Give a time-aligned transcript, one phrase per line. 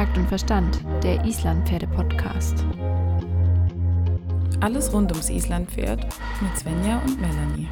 [0.00, 2.64] Takt und Verstand, der Islandpferde-Podcast.
[4.60, 6.06] Alles rund ums Islandpferd
[6.40, 7.68] mit Svenja und Melanie.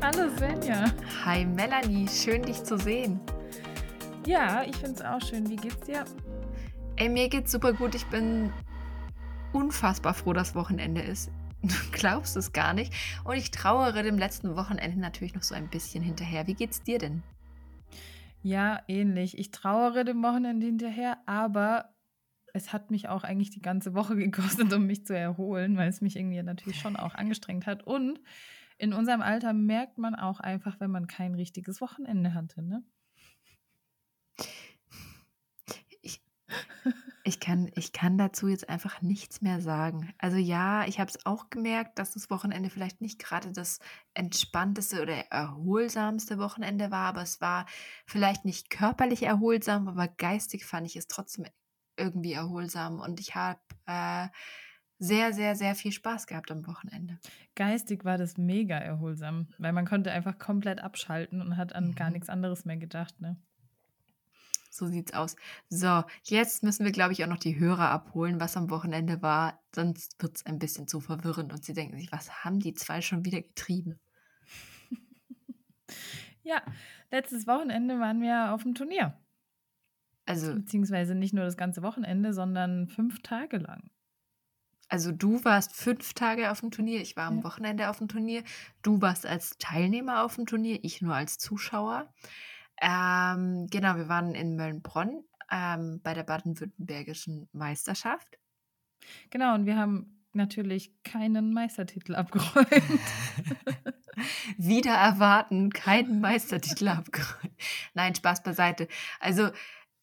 [0.00, 0.84] Hallo Svenja.
[1.24, 3.18] Hi Melanie, schön dich zu sehen.
[4.24, 5.50] Ja, ich finde es auch schön.
[5.50, 6.04] Wie geht's dir?
[7.00, 7.94] Ey, mir geht's super gut.
[7.94, 8.52] Ich bin
[9.54, 11.30] unfassbar froh, dass Wochenende ist.
[11.62, 12.92] Du glaubst es gar nicht.
[13.24, 16.46] Und ich trauere dem letzten Wochenende natürlich noch so ein bisschen hinterher.
[16.46, 17.22] Wie geht's dir denn?
[18.42, 19.38] Ja, ähnlich.
[19.38, 21.94] Ich trauere dem Wochenende hinterher, aber
[22.52, 26.02] es hat mich auch eigentlich die ganze Woche gekostet, um mich zu erholen, weil es
[26.02, 27.82] mich irgendwie natürlich schon auch angestrengt hat.
[27.82, 28.20] Und
[28.76, 32.84] in unserem Alter merkt man auch einfach, wenn man kein richtiges Wochenende hatte, ne?
[37.22, 40.12] Ich kann, ich kann dazu jetzt einfach nichts mehr sagen.
[40.18, 43.78] Also ja, ich habe es auch gemerkt, dass das Wochenende vielleicht nicht gerade das
[44.14, 47.66] entspannteste oder erholsamste Wochenende war, aber es war
[48.06, 51.46] vielleicht nicht körperlich erholsam, aber geistig fand ich es trotzdem
[51.96, 54.28] irgendwie erholsam und ich habe äh,
[54.98, 57.18] sehr, sehr, sehr viel Spaß gehabt am Wochenende.
[57.54, 61.94] Geistig war das mega erholsam, weil man konnte einfach komplett abschalten und hat an mhm.
[61.94, 63.36] gar nichts anderes mehr gedacht, ne?
[64.70, 65.34] So sieht's aus.
[65.68, 69.60] So, jetzt müssen wir, glaube ich, auch noch die Hörer abholen, was am Wochenende war.
[69.74, 73.00] Sonst wird es ein bisschen zu verwirrend und sie denken sich, was haben die zwei
[73.00, 73.98] schon wieder getrieben?
[76.44, 76.62] ja,
[77.10, 79.18] letztes Wochenende waren wir auf dem Turnier.
[80.24, 80.54] Also.
[80.54, 83.90] Beziehungsweise nicht nur das ganze Wochenende, sondern fünf Tage lang.
[84.88, 87.44] Also du warst fünf Tage auf dem Turnier, ich war am.
[87.44, 88.42] Wochenende auf dem Turnier.
[88.82, 92.12] Du warst als Teilnehmer auf dem Turnier, ich nur als Zuschauer.
[92.80, 98.38] Ähm, genau, wir waren in Möllnbronn ähm, bei der baden-württembergischen Meisterschaft.
[99.30, 102.68] Genau, und wir haben natürlich keinen Meistertitel abgeräumt.
[104.56, 107.54] Wieder erwarten, keinen Meistertitel abgeräumt.
[107.94, 108.88] Nein, Spaß beiseite.
[109.18, 109.50] Also,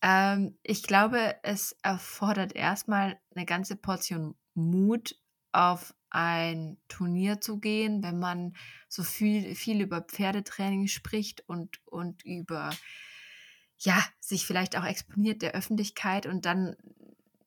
[0.02, 5.16] ähm, ich glaube, es erfordert erstmal eine ganze Portion Mut,
[5.52, 8.56] auf ein Turnier zu gehen, wenn man
[8.88, 12.70] so viel, viel über Pferdetraining spricht und, und über,
[13.78, 16.76] ja, sich vielleicht auch exponiert der Öffentlichkeit und dann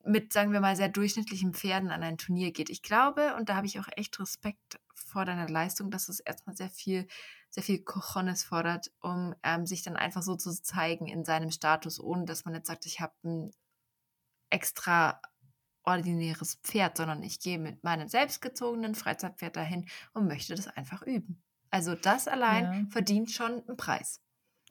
[0.05, 2.71] mit, sagen wir mal, sehr durchschnittlichen Pferden an ein Turnier geht.
[2.71, 6.57] Ich glaube, und da habe ich auch echt Respekt vor deiner Leistung, dass es erstmal
[6.57, 7.07] sehr viel,
[7.51, 12.01] sehr viel Cojones fordert, um ähm, sich dann einfach so zu zeigen in seinem Status,
[12.01, 13.53] ohne dass man jetzt sagt, ich habe ein
[14.51, 15.21] extra
[15.85, 21.43] ordinäres Pferd, sondern ich gehe mit meinem selbstgezogenen Freizeitpferd dahin und möchte das einfach üben.
[21.71, 22.91] Also das allein ja.
[22.91, 24.21] verdient schon einen Preis.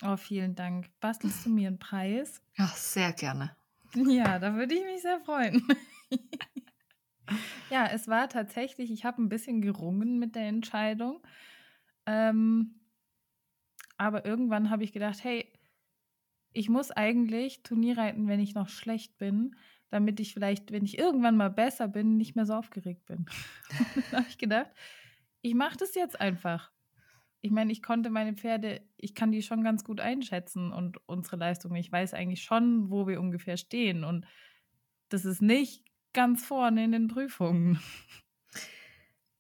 [0.02, 0.90] Oh, vielen Dank.
[1.00, 2.42] Bastelst du mir einen Preis?
[2.56, 3.56] Ja, sehr gerne.
[3.96, 5.66] Ja, da würde ich mich sehr freuen.
[7.70, 11.22] ja, es war tatsächlich, ich habe ein bisschen gerungen mit der Entscheidung.
[12.06, 12.80] Ähm,
[13.98, 15.52] aber irgendwann habe ich gedacht, hey,
[16.54, 19.56] ich muss eigentlich Turnierreiten, wenn ich noch schlecht bin,
[19.90, 23.26] damit ich vielleicht, wenn ich irgendwann mal besser bin, nicht mehr so aufgeregt bin.
[24.12, 24.70] dann habe ich gedacht,
[25.42, 26.72] ich mache das jetzt einfach.
[27.42, 31.38] Ich meine, ich konnte meine Pferde, ich kann die schon ganz gut einschätzen und unsere
[31.38, 31.74] Leistung.
[31.76, 34.04] Ich weiß eigentlich schon, wo wir ungefähr stehen.
[34.04, 34.26] Und
[35.08, 37.80] das ist nicht ganz vorne in den Prüfungen.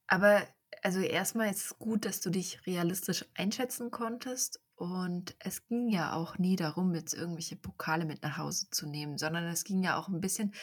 [0.07, 0.41] Aber
[0.81, 6.13] also erstmal ist es gut, dass du dich realistisch einschätzen konntest und es ging ja
[6.13, 9.97] auch nie darum, jetzt irgendwelche Pokale mit nach Hause zu nehmen, sondern es ging ja
[9.97, 10.53] auch ein bisschen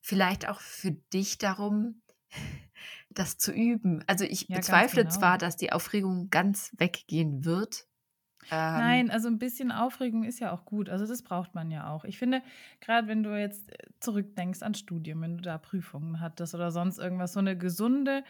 [0.00, 2.02] vielleicht auch für dich darum,
[3.10, 4.04] das zu üben.
[4.06, 5.14] Also ich ja, bezweifle genau.
[5.16, 7.88] zwar, dass die Aufregung ganz weggehen wird.
[8.44, 10.88] Ähm, Nein, also ein bisschen Aufregung ist ja auch gut.
[10.88, 12.04] Also das braucht man ja auch.
[12.04, 12.42] Ich finde,
[12.78, 16.98] gerade wenn du jetzt äh, zurückdenkst an Studium, wenn du da Prüfungen hattest oder sonst
[16.98, 18.22] irgendwas, so eine gesunde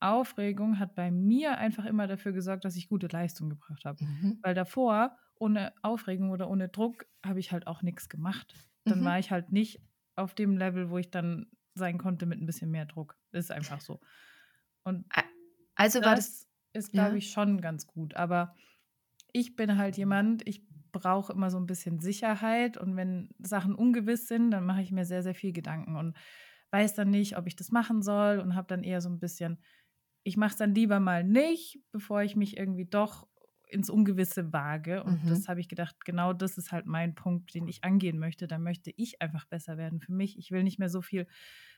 [0.00, 4.04] Aufregung hat bei mir einfach immer dafür gesorgt, dass ich gute Leistung gebracht habe.
[4.04, 4.38] Mhm.
[4.42, 8.54] Weil davor, ohne Aufregung oder ohne Druck, habe ich halt auch nichts gemacht.
[8.84, 9.04] Dann mhm.
[9.04, 9.80] war ich halt nicht
[10.14, 13.16] auf dem Level, wo ich dann sein konnte mit ein bisschen mehr Druck.
[13.30, 14.00] Das ist einfach so.
[14.84, 15.06] Und
[15.74, 17.16] also war das, das ist, glaube ja.
[17.16, 18.14] ich, schon ganz gut.
[18.14, 18.54] Aber
[19.32, 24.26] ich bin halt jemand, ich brauche immer so ein bisschen Sicherheit und wenn Sachen ungewiss
[24.26, 26.16] sind, dann mache ich mir sehr, sehr viel Gedanken und
[26.70, 29.58] weiß dann nicht, ob ich das machen soll und habe dann eher so ein bisschen
[30.22, 33.26] ich mache es dann lieber mal nicht, bevor ich mich irgendwie doch
[33.68, 35.02] ins Ungewisse wage.
[35.04, 35.28] Und mhm.
[35.28, 38.46] das habe ich gedacht, genau das ist halt mein Punkt, den ich angehen möchte.
[38.46, 40.38] Da möchte ich einfach besser werden für mich.
[40.38, 41.26] Ich will nicht mehr so viel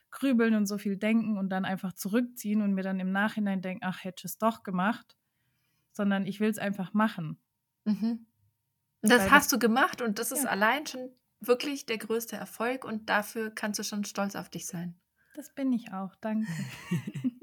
[0.09, 3.83] grübeln und so viel denken und dann einfach zurückziehen und mir dann im Nachhinein denken,
[3.85, 5.17] ach, hätte ich es doch gemacht,
[5.93, 7.39] sondern ich will es einfach machen.
[7.85, 8.25] Mhm.
[9.01, 10.49] Das Weil hast das, du gemacht und das ist ja.
[10.49, 11.09] allein schon
[11.39, 14.95] wirklich der größte Erfolg und dafür kannst du schon stolz auf dich sein.
[15.33, 16.47] Das bin ich auch, danke.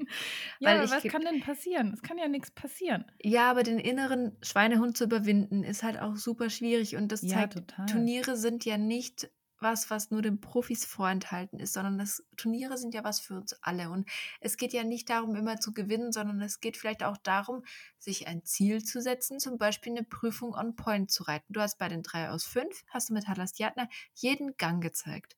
[0.59, 1.91] ja, aber was kann denn passieren?
[1.93, 3.05] Es kann ja nichts passieren.
[3.21, 6.95] Ja, aber den inneren Schweinehund zu überwinden, ist halt auch super schwierig.
[6.95, 7.85] Und das ja, zeigt, total.
[7.85, 9.29] Turniere sind ja nicht
[9.61, 13.53] was, was nur den Profis vorenthalten ist, sondern das Turniere sind ja was für uns
[13.61, 13.89] alle.
[13.89, 14.09] Und
[14.39, 17.63] es geht ja nicht darum, immer zu gewinnen, sondern es geht vielleicht auch darum,
[17.97, 21.51] sich ein Ziel zu setzen, zum Beispiel eine Prüfung on Point zu reiten.
[21.53, 25.35] Du hast bei den drei aus fünf, hast du mit Halastiatna jeden Gang gezeigt.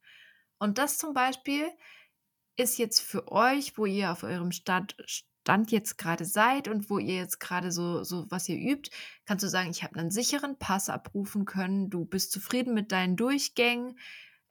[0.59, 1.67] Und das zum Beispiel
[2.57, 7.00] ist jetzt für euch, wo ihr auf eurem Stand, Stand jetzt gerade seid und wo
[7.00, 8.92] ihr jetzt gerade so, so was ihr übt,
[9.25, 13.15] kannst du sagen, ich habe einen sicheren Pass abrufen können, du bist zufrieden mit deinen
[13.15, 13.98] Durchgängen.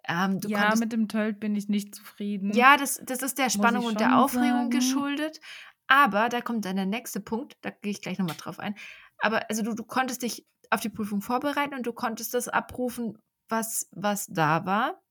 [0.08, 2.52] Ähm, ja, konntest, mit dem Tölt bin ich nicht zufrieden.
[2.52, 4.70] Ja, das, das ist der Spannung und der Aufregung sagen.
[4.70, 5.40] geschuldet.
[5.86, 8.74] Aber da kommt dann der nächste Punkt, da gehe ich gleich nochmal drauf ein.
[9.18, 13.18] Aber also du, du konntest dich auf die Prüfung vorbereiten und du konntest das abrufen,
[13.48, 15.02] was, was da war.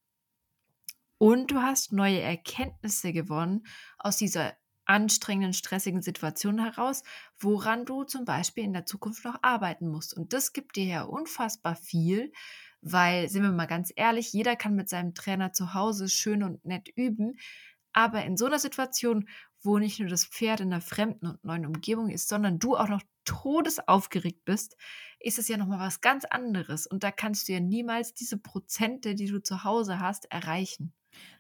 [1.20, 3.68] Und du hast neue Erkenntnisse gewonnen
[3.98, 4.54] aus dieser
[4.86, 7.04] anstrengenden, stressigen Situation heraus,
[7.38, 10.16] woran du zum Beispiel in der Zukunft noch arbeiten musst.
[10.16, 12.32] Und das gibt dir ja unfassbar viel,
[12.82, 16.64] weil, sind wir mal ganz ehrlich, jeder kann mit seinem Trainer zu Hause schön und
[16.64, 17.38] nett üben.
[17.92, 19.28] Aber in so einer Situation,
[19.62, 22.88] wo nicht nur das Pferd in einer fremden und neuen Umgebung ist, sondern du auch
[22.88, 24.78] noch todesaufgeregt bist,
[25.20, 26.88] ist es ja nochmal was ganz anderes.
[26.88, 30.94] Und da kannst du ja niemals diese Prozente, die du zu Hause hast, erreichen.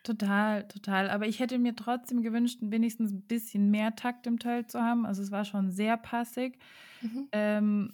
[0.04, 1.10] Total, total.
[1.10, 5.06] Aber ich hätte mir trotzdem gewünscht, wenigstens ein bisschen mehr Takt im Teil zu haben.
[5.06, 6.58] Also es war schon sehr passig.
[7.02, 7.30] Mhm.
[7.32, 7.94] Ähm,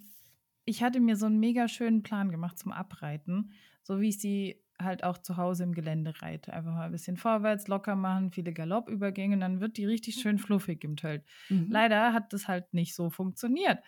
[0.66, 3.52] ich hatte mir so einen mega schönen Plan gemacht zum Abreiten,
[3.84, 6.52] so wie ich sie halt auch zu Hause im Gelände reite.
[6.54, 10.84] Einfach mal ein bisschen vorwärts, locker machen, viele Galoppübergänge, dann wird die richtig schön fluffig
[10.84, 11.24] im Tölt.
[11.50, 11.68] Mhm.
[11.70, 13.80] Leider hat das halt nicht so funktioniert.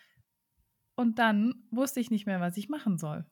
[1.00, 3.24] Und dann wusste ich nicht mehr, was ich machen soll.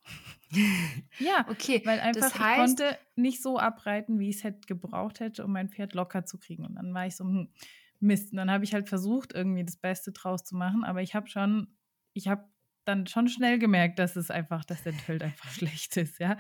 [1.20, 1.82] ja, okay.
[1.84, 5.44] Weil einfach das heißt, ich konnte nicht so abreiten, wie ich es hätte gebraucht hätte,
[5.44, 6.64] um mein Pferd locker zu kriegen.
[6.64, 7.50] Und dann war ich so, hm,
[8.00, 8.32] Mist.
[8.32, 10.84] Und dann habe ich halt versucht, irgendwie das Beste draus zu machen.
[10.84, 11.76] Aber ich habe schon,
[12.14, 12.46] ich habe
[12.86, 16.38] dann schon schnell gemerkt, dass es einfach, dass der Feld einfach schlecht ist, ja.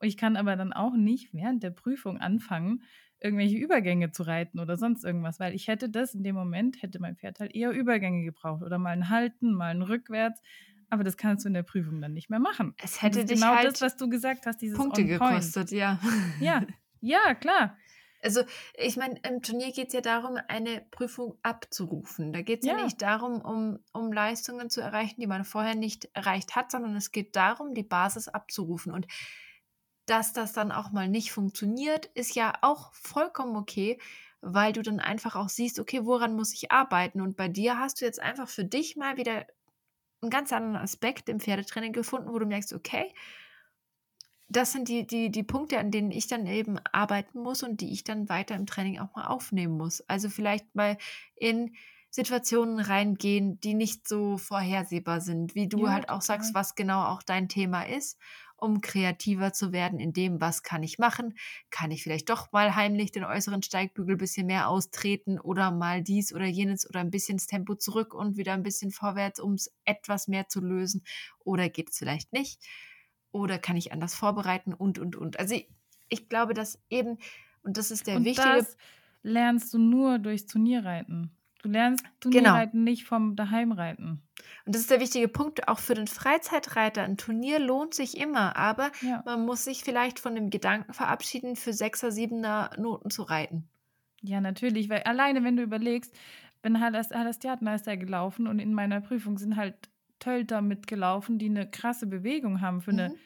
[0.00, 2.84] Und ich kann aber dann auch nicht während der Prüfung anfangen,
[3.20, 7.00] irgendwelche Übergänge zu reiten oder sonst irgendwas, weil ich hätte das in dem Moment, hätte
[7.00, 10.40] mein Pferd halt eher Übergänge gebraucht oder mal ein Halten, mal ein Rückwärts.
[10.90, 12.74] Aber das kannst du in der Prüfung dann nicht mehr machen.
[12.82, 16.00] Es hätte dich genau halt das, was du gesagt hast, dieses Punkte gekostet, ja.
[16.40, 16.64] Ja,
[17.00, 17.76] ja, klar.
[18.22, 18.42] Also,
[18.74, 22.32] ich meine, im Turnier geht es ja darum, eine Prüfung abzurufen.
[22.32, 22.76] Da geht es ja.
[22.76, 22.84] ja.
[22.84, 27.12] nicht darum, um, um Leistungen zu erreichen, die man vorher nicht erreicht hat, sondern es
[27.12, 28.92] geht darum, die Basis abzurufen.
[28.92, 29.06] Und
[30.08, 33.98] dass das dann auch mal nicht funktioniert, ist ja auch vollkommen okay,
[34.40, 37.20] weil du dann einfach auch siehst, okay, woran muss ich arbeiten?
[37.20, 39.46] Und bei dir hast du jetzt einfach für dich mal wieder
[40.20, 43.12] einen ganz anderen Aspekt im Pferdetraining gefunden, wo du merkst, okay,
[44.48, 47.92] das sind die, die, die Punkte, an denen ich dann eben arbeiten muss und die
[47.92, 50.00] ich dann weiter im Training auch mal aufnehmen muss.
[50.08, 50.96] Also vielleicht mal
[51.36, 51.74] in
[52.10, 56.38] Situationen reingehen, die nicht so vorhersehbar sind, wie du ja, halt auch total.
[56.38, 58.18] sagst, was genau auch dein Thema ist
[58.58, 61.38] um kreativer zu werden in dem, was kann ich machen?
[61.70, 66.02] Kann ich vielleicht doch mal heimlich den äußeren Steigbügel ein bisschen mehr austreten oder mal
[66.02, 69.54] dies oder jenes oder ein bisschen das Tempo zurück und wieder ein bisschen vorwärts, um
[69.54, 71.04] es etwas mehr zu lösen?
[71.38, 72.60] Oder geht es vielleicht nicht?
[73.30, 75.38] Oder kann ich anders vorbereiten und, und, und.
[75.38, 75.68] Also ich,
[76.08, 77.18] ich glaube, dass eben,
[77.62, 78.56] und das ist der und wichtige.
[78.56, 78.76] Das
[79.22, 81.37] lernst du nur durchs Turnierreiten.
[81.62, 82.90] Du lernst Turnierreiten genau.
[82.90, 84.22] nicht vom Daheimreiten.
[84.64, 87.02] Und das ist der wichtige Punkt, auch für den Freizeitreiter.
[87.02, 89.22] Ein Turnier lohnt sich immer, aber ja.
[89.26, 93.68] man muss sich vielleicht von dem Gedanken verabschieden, für Sechser, Siebener Noten zu reiten.
[94.22, 96.14] Ja, natürlich, weil alleine, wenn du überlegst,
[96.62, 99.74] wenn Halastiatna ist ja gelaufen und in meiner Prüfung sind halt
[100.18, 103.16] Tölter mitgelaufen, die eine krasse Bewegung haben für eine mhm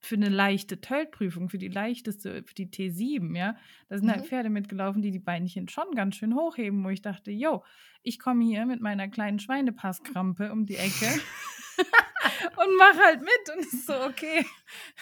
[0.00, 3.56] für eine leichte Töltprüfung, für die leichteste, für die T7, ja,
[3.88, 4.20] da sind halt mhm.
[4.22, 7.62] halt Pferde mitgelaufen, die die Beinchen schon ganz schön hochheben, wo ich dachte, yo,
[8.02, 11.06] ich komme hier mit meiner kleinen Schweinepasskrampe um die Ecke
[12.56, 14.46] und mach halt mit und ist so, okay,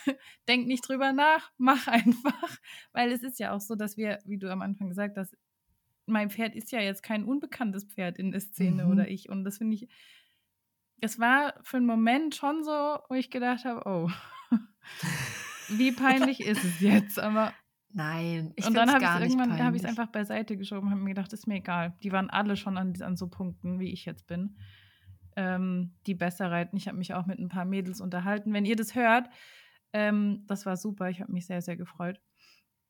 [0.48, 2.58] denk nicht drüber nach, mach einfach,
[2.92, 5.36] weil es ist ja auch so, dass wir, wie du am Anfang gesagt hast,
[6.06, 8.90] mein Pferd ist ja jetzt kein unbekanntes Pferd in der Szene mhm.
[8.90, 9.88] oder ich und das finde ich,
[11.00, 14.10] es war für einen Moment schon so, wo ich gedacht habe, oh,
[15.68, 17.18] wie peinlich ist es jetzt?
[17.18, 17.52] Aber
[17.90, 20.90] Nein, ich Und dann habe ich es irgendwann habe ich es einfach beiseite geschoben und
[20.90, 21.96] habe mir gedacht, ist mir egal.
[22.02, 24.58] Die waren alle schon an, an so Punkten, wie ich jetzt bin,
[25.36, 26.76] ähm, die besser reiten.
[26.76, 28.52] Ich habe mich auch mit ein paar Mädels unterhalten.
[28.52, 29.30] Wenn ihr das hört,
[29.92, 31.08] ähm, das war super.
[31.08, 32.20] Ich habe mich sehr, sehr gefreut.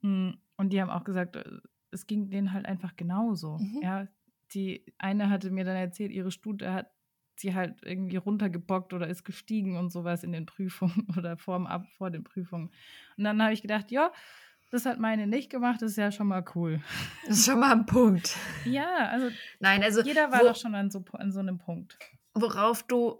[0.01, 1.45] Mm, und die haben auch gesagt, äh,
[1.93, 3.59] es ging denen halt einfach genauso.
[3.59, 3.81] Mhm.
[3.83, 4.09] Ja,
[4.53, 6.91] die eine hatte mir dann erzählt, ihre Stute hat
[7.41, 11.87] sie halt irgendwie runtergebockt oder ist gestiegen und sowas in den Prüfungen oder vorm Ab
[11.97, 12.71] vor den Prüfungen.
[13.17, 14.13] Und dann habe ich gedacht, ja,
[14.71, 16.81] das hat meine nicht gemacht, das ist ja schon mal cool.
[17.27, 18.37] Das ist schon mal ein Punkt.
[18.65, 19.29] Ja, also,
[19.61, 21.99] Nein, also jeder war wo, doch schon an so, an so einem Punkt.
[22.35, 23.19] Worauf du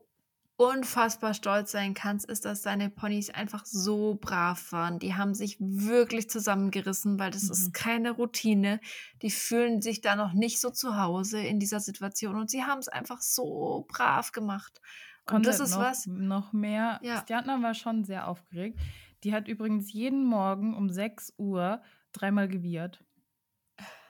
[0.59, 4.99] unfassbar stolz sein kannst, ist, dass deine Ponys einfach so brav waren.
[4.99, 7.53] Die haben sich wirklich zusammengerissen, weil das mhm.
[7.53, 8.81] ist keine Routine.
[9.23, 12.81] Die fühlen sich da noch nicht so zu Hause in dieser Situation und sie haben
[12.81, 14.81] es einfach so brav gemacht.
[15.21, 16.07] Und Konnte das ist noch, was.
[16.07, 16.99] Noch mehr.
[17.03, 17.23] Ja.
[17.23, 18.81] Stjatna war schon sehr aufgeregt.
[19.23, 21.81] Die hat übrigens jeden Morgen um 6 Uhr
[22.13, 23.05] dreimal gewirrt.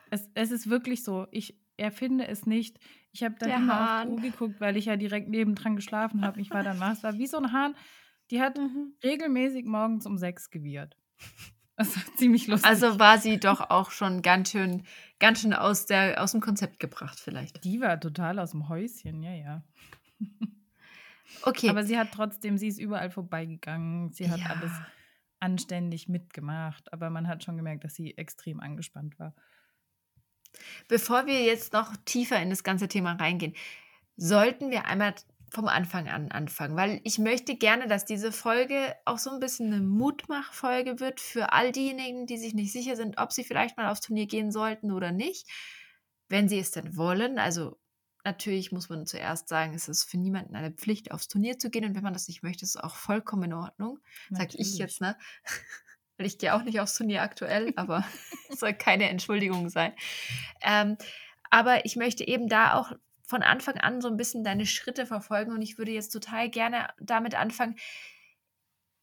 [0.09, 1.27] Es, es ist wirklich so.
[1.29, 2.79] Ich erfinde es nicht.
[3.11, 4.07] Ich habe dann Der immer auf Hahn.
[4.07, 6.39] die Uhr geguckt, weil ich ja direkt nebendran geschlafen habe.
[6.41, 6.91] Ich war dann wach.
[6.93, 7.75] Es war wie so ein Hahn.
[8.31, 8.93] Die hat Mhm.
[9.03, 10.95] regelmäßig morgens um 6 gewirrt.
[11.75, 12.69] Das war ziemlich lustig.
[12.69, 14.83] Also war sie doch auch schon ganz schön,
[15.19, 17.63] ganz schön aus, der, aus dem Konzept gebracht, vielleicht.
[17.63, 19.63] die war total aus dem Häuschen, ja, ja.
[21.43, 21.69] Okay.
[21.69, 24.11] Aber sie hat trotzdem, sie ist überall vorbeigegangen.
[24.11, 24.47] Sie hat Ja.
[24.47, 24.71] alles
[25.39, 26.91] anständig mitgemacht.
[26.91, 29.33] Aber man hat schon gemerkt, dass sie extrem angespannt war.
[30.87, 33.55] Bevor wir jetzt noch tiefer in das ganze Thema reingehen,
[34.17, 35.15] sollten wir einmal
[35.51, 39.73] vom Anfang an anfangen, weil ich möchte gerne, dass diese Folge auch so ein bisschen
[39.73, 43.89] eine Mutmachfolge wird für all diejenigen, die sich nicht sicher sind, ob sie vielleicht mal
[43.89, 45.47] aufs Turnier gehen sollten oder nicht,
[46.27, 47.39] wenn sie es denn wollen.
[47.39, 47.79] Also
[48.23, 51.85] natürlich muss man zuerst sagen, es ist für niemanden eine Pflicht, aufs Turnier zu gehen
[51.85, 53.99] und wenn man das nicht möchte, ist es auch vollkommen in Ordnung.
[54.29, 55.17] Sag ich jetzt, ne?
[56.19, 58.03] Weil ich gehe auch nicht aufs Turnier aktuell, aber
[58.49, 59.93] soll keine Entschuldigung sein.
[60.61, 60.97] Ähm,
[61.49, 62.91] aber ich möchte eben da auch
[63.23, 66.89] von Anfang an so ein bisschen deine Schritte verfolgen und ich würde jetzt total gerne
[66.99, 67.77] damit anfangen.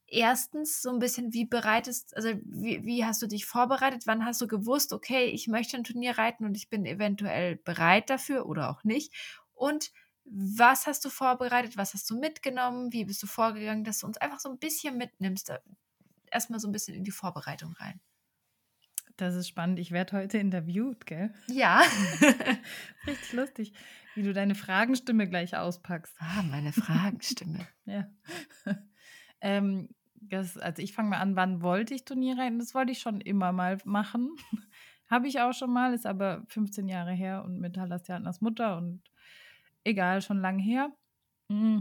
[0.08, 4.02] Erstens so ein bisschen, wie bereitest, also wie, wie hast du dich vorbereitet?
[4.06, 8.10] Wann hast du gewusst, okay, ich möchte ein Turnier reiten und ich bin eventuell bereit
[8.10, 9.14] dafür oder auch nicht?
[9.54, 9.90] Und
[10.24, 11.76] was hast du vorbereitet?
[11.78, 12.92] Was hast du mitgenommen?
[12.92, 15.52] Wie bist du vorgegangen, dass du uns einfach so ein bisschen mitnimmst?
[16.30, 18.00] Erstmal so ein bisschen in die Vorbereitung rein.
[19.16, 19.78] Das ist spannend.
[19.78, 21.32] Ich werde heute interviewt, gell?
[21.48, 21.82] Ja.
[23.06, 23.72] Richtig lustig,
[24.14, 26.14] wie du deine Fragenstimme gleich auspackst.
[26.18, 27.66] ah, meine Fragenstimme.
[27.86, 28.08] Ja.
[29.40, 32.58] ähm, das, also ich fange mal an, wann wollte ich Turnier reiten?
[32.58, 34.36] Das wollte ich schon immer mal machen.
[35.08, 39.02] Habe ich auch schon mal, ist aber 15 Jahre her und mit Halastianas Mutter und
[39.84, 40.90] egal, schon lang her.
[41.48, 41.78] Mm,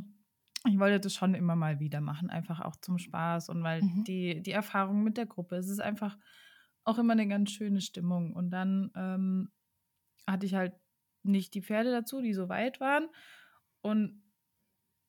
[0.67, 4.05] Ich wollte das schon immer mal wieder machen, einfach auch zum Spaß und weil Mhm.
[4.07, 6.17] die, die Erfahrung mit der Gruppe, es ist einfach
[6.83, 8.33] auch immer eine ganz schöne Stimmung.
[8.33, 9.51] Und dann ähm,
[10.27, 10.73] hatte ich halt
[11.23, 13.09] nicht die Pferde dazu, die so weit waren.
[13.81, 14.23] Und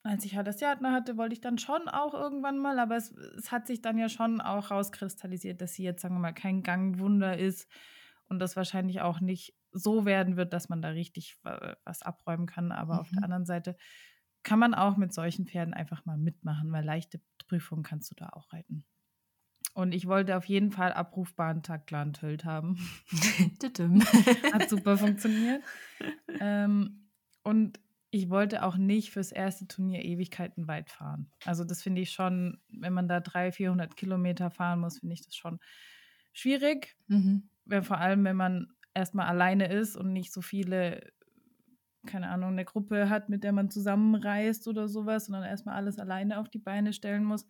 [0.03, 3.11] als ich halt das Theater hatte, wollte ich dann schon auch irgendwann mal, aber es,
[3.13, 6.63] es hat sich dann ja schon auch rauskristallisiert, dass sie jetzt, sagen wir mal, kein
[6.63, 7.69] Gangwunder ist
[8.29, 12.47] und das wahrscheinlich auch nicht so werden wird, dass man da richtig wa- was abräumen
[12.47, 12.71] kann.
[12.73, 13.25] Aber auf der Mhm.
[13.25, 13.77] anderen Seite
[14.47, 18.29] kann man auch mit solchen Pferden einfach mal mitmachen, weil leichte Prüfungen kannst du da
[18.29, 18.85] auch reiten.
[19.75, 22.79] Und ich wollte auf jeden Fall abrufbaren Taktland haben.
[23.61, 24.01] Tütüm.
[24.53, 25.65] Hat super funktioniert.
[26.41, 27.11] Ähm,
[27.43, 27.81] und
[28.13, 31.29] ich wollte auch nicht fürs erste Turnier Ewigkeiten weit fahren.
[31.45, 35.25] Also das finde ich schon, wenn man da 300, 400 Kilometer fahren muss, finde ich
[35.25, 35.59] das schon
[36.33, 36.97] schwierig.
[37.09, 37.51] Mhm.
[37.65, 41.13] Wenn, vor allem, wenn man erstmal alleine ist und nicht so viele,
[42.07, 46.39] keine Ahnung, eine Gruppe hat, mit der man zusammenreist oder sowas, sondern erstmal alles alleine
[46.39, 47.47] auf die Beine stellen muss.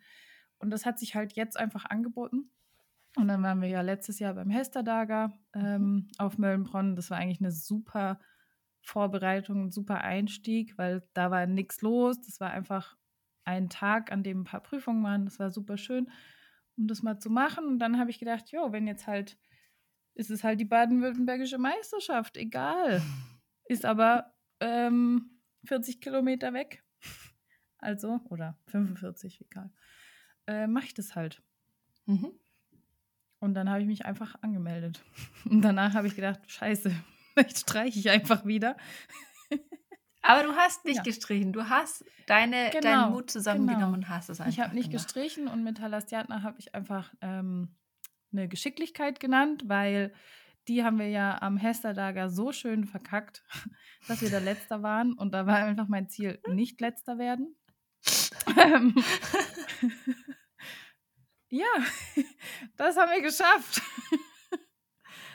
[0.59, 2.51] Und das hat sich halt jetzt einfach angeboten.
[3.15, 6.95] Und dann waren wir ja letztes Jahr beim Hesterdager ähm, auf Möllnbronn.
[6.95, 8.19] Das war eigentlich eine super
[8.81, 12.21] Vorbereitung, ein super Einstieg, weil da war nichts los.
[12.21, 12.95] Das war einfach
[13.43, 15.25] ein Tag, an dem ein paar Prüfungen waren.
[15.25, 16.11] Das war super schön,
[16.77, 17.65] um das mal zu machen.
[17.65, 19.37] Und dann habe ich gedacht, jo, wenn jetzt halt,
[20.13, 23.01] ist es halt die baden-württembergische Meisterschaft, egal.
[23.69, 25.29] Ist aber ähm,
[25.65, 26.83] 40 Kilometer weg.
[27.79, 29.69] Also, oder 45, egal.
[30.47, 31.41] Äh, Mache ich das halt.
[32.05, 32.31] Mhm.
[33.39, 35.03] Und dann habe ich mich einfach angemeldet.
[35.45, 36.91] Und danach habe ich gedacht, scheiße,
[37.33, 38.77] vielleicht streiche ich einfach wieder.
[40.23, 41.03] Aber du hast nicht Ja.
[41.03, 41.53] gestrichen.
[41.53, 43.93] Du hast deine, Genau, deinen Mut zusammengenommen genau.
[43.93, 45.05] und hast es einfach Ich habe nicht gemacht.
[45.05, 47.75] gestrichen und mit Halastiatna habe ich einfach ähm,
[48.33, 50.13] eine Geschicklichkeit genannt, weil
[50.67, 53.43] die haben wir ja am Hesterdager so schön verkackt,
[54.07, 55.13] dass wir da letzter waren.
[55.13, 57.55] Und da war einfach mein Ziel, nicht letzter werden.
[58.57, 58.95] Ähm,
[61.49, 61.65] ja,
[62.77, 63.81] das haben wir geschafft.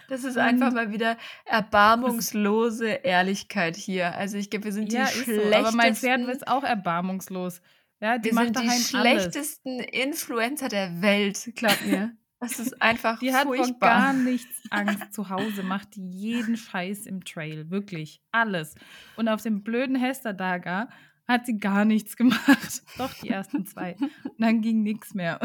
[0.08, 4.14] Das ist Und- einfach mal wieder erbarmungslose Ehrlichkeit hier.
[4.14, 5.32] Also ich glaube, wir sind ja, die ist so.
[5.32, 5.54] schlechtesten.
[5.54, 7.62] Aber mein Pferd ist auch erbarmungslos.
[8.00, 8.88] Ja, die wir macht sind die alles.
[8.90, 12.16] schlechtesten Influencer der Welt, glaub mir.
[12.42, 13.88] Das ist einfach Die hat vor furchtbar.
[13.88, 18.74] gar nichts Angst zu Hause, macht die jeden Scheiß im Trail, wirklich alles.
[19.14, 20.88] Und auf dem blöden Hesterdager
[21.28, 22.82] hat sie gar nichts gemacht.
[22.98, 23.96] Doch die ersten zwei.
[24.24, 25.38] Und dann ging nichts mehr.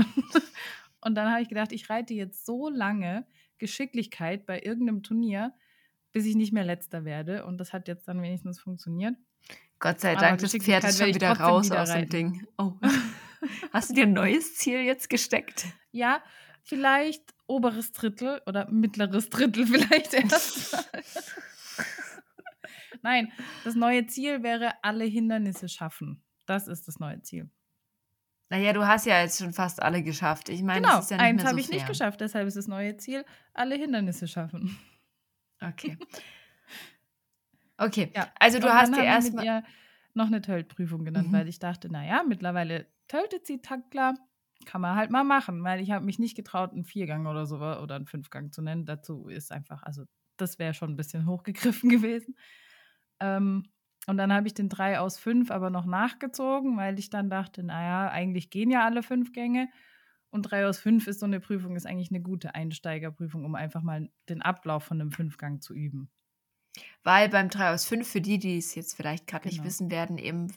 [1.01, 3.27] Und dann habe ich gedacht, ich reite jetzt so lange
[3.59, 5.53] Geschicklichkeit bei irgendeinem Turnier,
[6.11, 7.45] bis ich nicht mehr letzter werde.
[7.45, 9.15] Und das hat jetzt dann wenigstens funktioniert.
[9.77, 12.47] Gott sei Dank, das Pferd ist schon wieder raus wieder aus dem Ding.
[12.57, 12.73] Oh.
[13.71, 15.67] Hast du dir ein neues Ziel jetzt gesteckt?
[15.91, 16.23] Ja,
[16.67, 20.89] vielleicht oberes Drittel oder mittleres Drittel vielleicht erst.
[23.01, 23.31] Nein,
[23.63, 26.23] das neue Ziel wäre alle Hindernisse schaffen.
[26.45, 27.49] Das ist das neue Ziel.
[28.49, 30.49] Naja, du hast ja jetzt schon fast alle geschafft.
[30.49, 33.25] Ich meine, genau, ja eins so habe ich nicht geschafft, deshalb ist das neue Ziel,
[33.53, 34.77] alle Hindernisse schaffen.
[35.61, 35.97] Okay.
[37.79, 38.27] Okay, ja.
[38.39, 39.63] also du hast dir erstmal
[40.15, 41.33] noch eine Tölt-Prüfung genannt, mhm.
[41.33, 44.15] weil ich dachte, naja, mittlerweile töltet sie taktklar,
[44.65, 47.57] kann man halt mal machen, weil ich habe mich nicht getraut, einen Viergang oder so
[47.57, 48.85] oder einen Fünfgang zu nennen.
[48.85, 50.03] Dazu ist einfach, also
[50.37, 52.35] das wäre schon ein bisschen hochgegriffen gewesen.
[53.19, 53.63] Ähm,
[54.07, 57.61] und dann habe ich den 3 aus 5 aber noch nachgezogen, weil ich dann dachte,
[57.63, 59.69] naja, eigentlich gehen ja alle fünf Gänge.
[60.29, 63.81] Und 3 aus 5 ist so eine Prüfung, ist eigentlich eine gute Einsteigerprüfung, um einfach
[63.81, 66.09] mal den Ablauf von einem Fünfgang zu üben.
[67.03, 69.55] Weil beim 3 aus 5, für die, die es jetzt vielleicht gerade genau.
[69.55, 70.53] nicht wissen werden, eben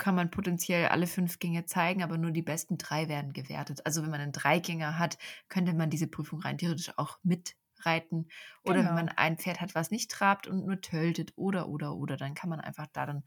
[0.00, 3.84] kann man potenziell alle fünf Gänge zeigen, aber nur die besten drei werden gewertet.
[3.84, 8.26] Also wenn man einen Dreigänger hat, könnte man diese Prüfung rein theoretisch auch mit reiten.
[8.64, 8.88] Oder genau.
[8.88, 12.34] wenn man ein Pferd hat, was nicht trabt und nur töltet oder, oder, oder, dann
[12.34, 13.24] kann man einfach da dann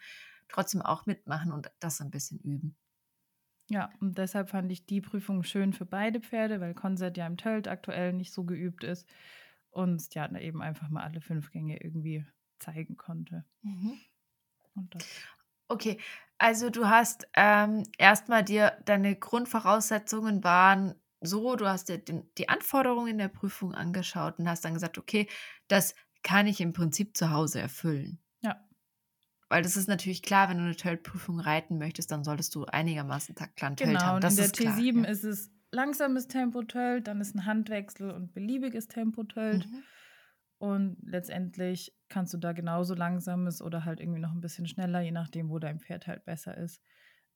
[0.49, 2.75] trotzdem auch mitmachen und das ein bisschen üben.
[3.69, 7.37] Ja, und deshalb fand ich die Prüfung schön für beide Pferde, weil Konzert ja im
[7.37, 9.07] Tölt aktuell nicht so geübt ist
[9.69, 12.25] und ja eben einfach mal alle fünf Gänge irgendwie
[12.59, 13.45] zeigen konnte.
[13.61, 13.99] Mhm.
[15.67, 15.99] Okay,
[16.37, 22.49] also du hast ähm, erstmal dir deine Grundvoraussetzungen waren so, du hast dir den, die
[22.49, 25.27] Anforderungen der Prüfung angeschaut und hast dann gesagt, okay,
[25.67, 28.19] das kann ich im Prinzip zu Hause erfüllen.
[28.41, 28.61] Ja.
[29.49, 33.35] Weil das ist natürlich klar, wenn du eine Tölt-Prüfung reiten möchtest, dann solltest du einigermaßen
[33.35, 34.19] taktklar Tölt genau, haben.
[34.19, 35.11] Genau, in der T7 klar, ja.
[35.11, 39.69] ist es langsames Tempo Tölt, dann ist ein Handwechsel und beliebiges Tempo Tölt.
[39.69, 39.83] Mhm.
[40.63, 45.11] Und letztendlich kannst du da genauso langsames oder halt irgendwie noch ein bisschen schneller, je
[45.11, 46.81] nachdem, wo dein Pferd halt besser ist.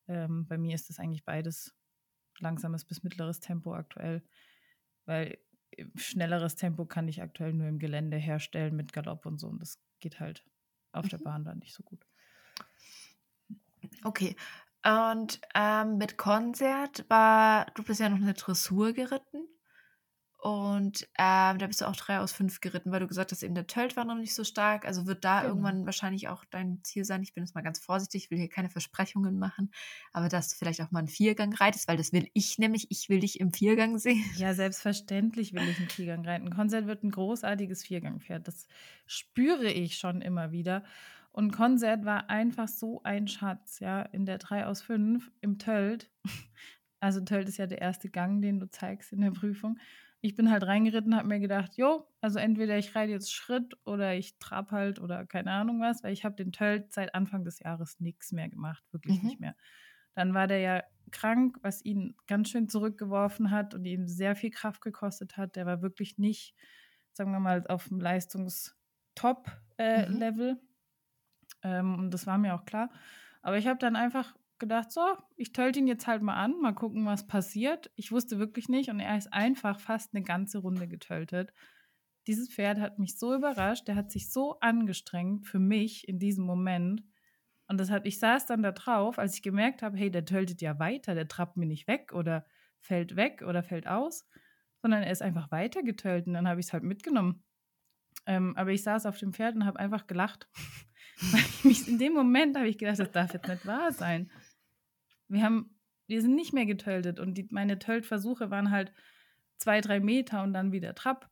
[0.08, 1.76] Ähm, bei mir ist das eigentlich beides
[2.40, 4.24] langsames bis mittleres Tempo aktuell,
[5.04, 5.38] weil
[5.72, 9.60] äh, schnelleres Tempo kann ich aktuell nur im Gelände herstellen mit Galopp und so und
[9.60, 10.46] das geht halt
[10.94, 11.10] auf mhm.
[11.10, 12.08] der Bahn dann nicht so gut.
[14.06, 14.38] Okay.
[14.86, 19.47] Und ähm, mit Konzert war, du bist ja noch eine Dressur geritten.
[20.48, 23.54] Und ähm, da bist du auch drei aus fünf geritten, weil du gesagt hast, eben
[23.54, 24.86] der Tölt war noch nicht so stark.
[24.86, 25.50] Also wird da genau.
[25.50, 27.22] irgendwann wahrscheinlich auch dein Ziel sein.
[27.22, 29.74] Ich bin jetzt mal ganz vorsichtig, will hier keine Versprechungen machen,
[30.14, 32.88] aber dass du vielleicht auch mal einen Viergang reitest, weil das will ich nämlich.
[32.92, 34.24] Ich will dich im Viergang sehen.
[34.38, 36.50] Ja, selbstverständlich will ich einen Viergang reiten.
[36.50, 38.48] Konzert wird ein großartiges Viergangpferd.
[38.48, 38.68] Das
[39.06, 40.86] spüre ich schon immer wieder.
[41.34, 46.10] Und Konzert war einfach so ein Schatz, ja, in der 3 aus 5 im Tölt.
[47.00, 49.78] Also Tölt ist ja der erste Gang, den du zeigst in der Prüfung
[50.22, 54.16] ich bin halt reingeritten, habe mir gedacht, jo, also entweder ich reite jetzt Schritt oder
[54.16, 57.60] ich trab halt oder keine Ahnung was, weil ich habe den Tölt seit Anfang des
[57.60, 59.28] Jahres nichts mehr gemacht, wirklich mhm.
[59.28, 59.56] nicht mehr.
[60.16, 64.50] Dann war der ja krank, was ihn ganz schön zurückgeworfen hat und ihm sehr viel
[64.50, 65.56] Kraft gekostet hat.
[65.56, 66.56] Der war wirklich nicht,
[67.14, 70.50] sagen wir mal, auf dem Leistungstop-Level.
[70.50, 70.60] Äh, mhm.
[71.64, 72.90] ähm, und das war mir auch klar.
[73.42, 75.02] Aber ich habe dann einfach gedacht, so,
[75.36, 77.92] ich tölte ihn jetzt halt mal an, mal gucken, was passiert.
[77.96, 81.54] Ich wusste wirklich nicht und er ist einfach fast eine ganze Runde getöltet.
[82.28, 86.46] Dieses Pferd hat mich so überrascht, der hat sich so angestrengt für mich in diesem
[86.46, 87.04] Moment.
[87.68, 90.62] Und das hat, ich saß dann da drauf, als ich gemerkt habe, hey, der töltet
[90.62, 92.46] ja weiter, der trappt mir nicht weg oder
[92.80, 94.28] fällt weg oder fällt aus,
[94.82, 97.44] sondern er ist einfach weiter getöltet und dann habe ich es halt mitgenommen.
[98.26, 100.50] Ähm, aber ich saß auf dem Pferd und habe einfach gelacht.
[101.88, 104.30] In dem Moment habe ich gedacht, das darf jetzt nicht wahr sein.
[105.28, 105.76] Wir haben,
[106.08, 108.94] wir sind nicht mehr getöltet und die, meine Töltversuche waren halt
[109.58, 111.30] zwei, drei Meter und dann wieder Trab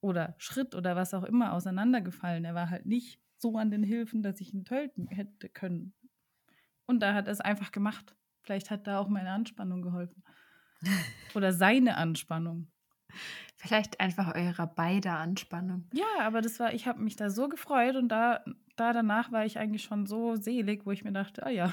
[0.00, 2.44] oder Schritt oder was auch immer auseinandergefallen.
[2.44, 5.94] Er war halt nicht so an den Hilfen, dass ich ihn tölten hätte können.
[6.86, 8.16] Und da hat er es einfach gemacht.
[8.42, 10.22] Vielleicht hat da auch meine Anspannung geholfen.
[11.34, 12.68] Oder seine Anspannung.
[13.56, 15.88] Vielleicht einfach eurer beider Anspannung.
[15.92, 18.44] Ja, aber das war, ich habe mich da so gefreut und da,
[18.76, 21.72] da danach war ich eigentlich schon so selig, wo ich mir dachte, ah ja,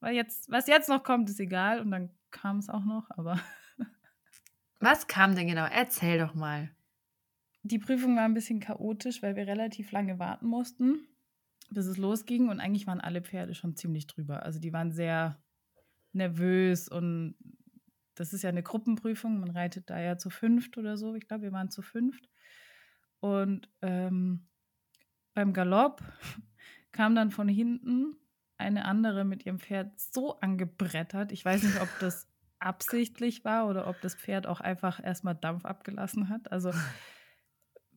[0.00, 1.80] weil jetzt, was jetzt noch kommt, ist egal.
[1.80, 3.40] Und dann kam es auch noch, aber.
[4.80, 5.66] Was kam denn genau?
[5.66, 6.70] Erzähl doch mal.
[7.62, 11.06] Die Prüfung war ein bisschen chaotisch, weil wir relativ lange warten mussten,
[11.68, 12.48] bis es losging.
[12.48, 14.42] Und eigentlich waren alle Pferde schon ziemlich drüber.
[14.42, 15.42] Also die waren sehr
[16.12, 17.36] nervös und
[18.14, 19.40] das ist ja eine Gruppenprüfung.
[19.40, 21.14] Man reitet da ja zu fünft oder so.
[21.14, 22.28] Ich glaube, wir waren zu fünft.
[23.20, 24.48] Und ähm,
[25.34, 26.02] beim Galopp
[26.92, 28.16] kam dann von hinten
[28.60, 31.32] eine andere mit ihrem Pferd so angebrettert.
[31.32, 35.64] Ich weiß nicht, ob das absichtlich war oder ob das Pferd auch einfach erstmal Dampf
[35.64, 36.52] abgelassen hat.
[36.52, 36.72] Also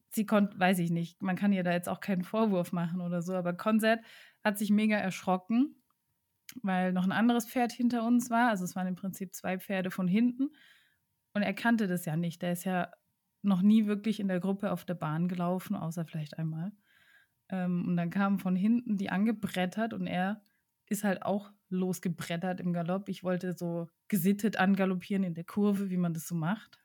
[0.10, 3.22] sie konnte, weiß ich nicht, man kann ihr da jetzt auch keinen Vorwurf machen oder
[3.22, 4.04] so, aber Konzert
[4.44, 5.76] hat sich mega erschrocken,
[6.62, 8.50] weil noch ein anderes Pferd hinter uns war.
[8.50, 10.50] Also es waren im Prinzip zwei Pferde von hinten
[11.34, 12.42] und er kannte das ja nicht.
[12.42, 12.92] Der ist ja
[13.42, 16.72] noch nie wirklich in der Gruppe auf der Bahn gelaufen, außer vielleicht einmal.
[17.50, 20.42] Ähm, und dann kamen von hinten die angebrettert und er
[20.88, 23.10] ist halt auch losgebrettert im Galopp.
[23.10, 26.78] Ich wollte so gesittet angaloppieren in der Kurve, wie man das so macht.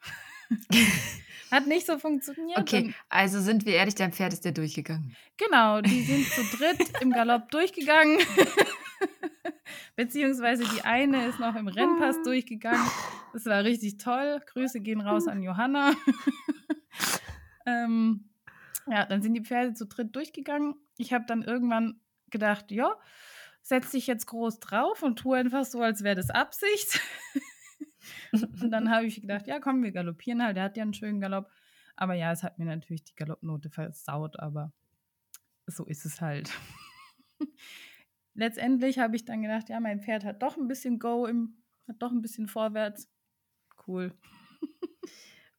[1.51, 2.59] Hat nicht so funktioniert.
[2.59, 5.17] Okay, also sind wir ehrlich, dein Pferd ist ja durchgegangen.
[5.37, 8.19] Genau, die sind zu dritt im Galopp durchgegangen.
[9.97, 12.23] Beziehungsweise die eine ist noch im Rennpass ah.
[12.25, 12.87] durchgegangen.
[13.33, 14.41] Das war richtig toll.
[14.47, 15.95] Grüße gehen raus an Johanna.
[17.67, 18.29] ähm,
[18.87, 20.75] ja, dann sind die Pferde zu dritt durchgegangen.
[20.97, 22.97] Ich habe dann irgendwann gedacht, ja,
[23.68, 27.00] setz dich jetzt groß drauf und tu einfach so, als wäre das Absicht.
[28.33, 30.57] und dann habe ich gedacht, ja, komm, wir galoppieren halt.
[30.57, 31.50] Der hat ja einen schönen Galopp.
[31.94, 34.72] Aber ja, es hat mir natürlich die Galoppnote versaut, aber
[35.66, 36.50] so ist es halt.
[38.35, 41.96] Letztendlich habe ich dann gedacht, ja, mein Pferd hat doch ein bisschen Go, im, hat
[42.00, 43.11] doch ein bisschen vorwärts.
[43.87, 44.14] Cool.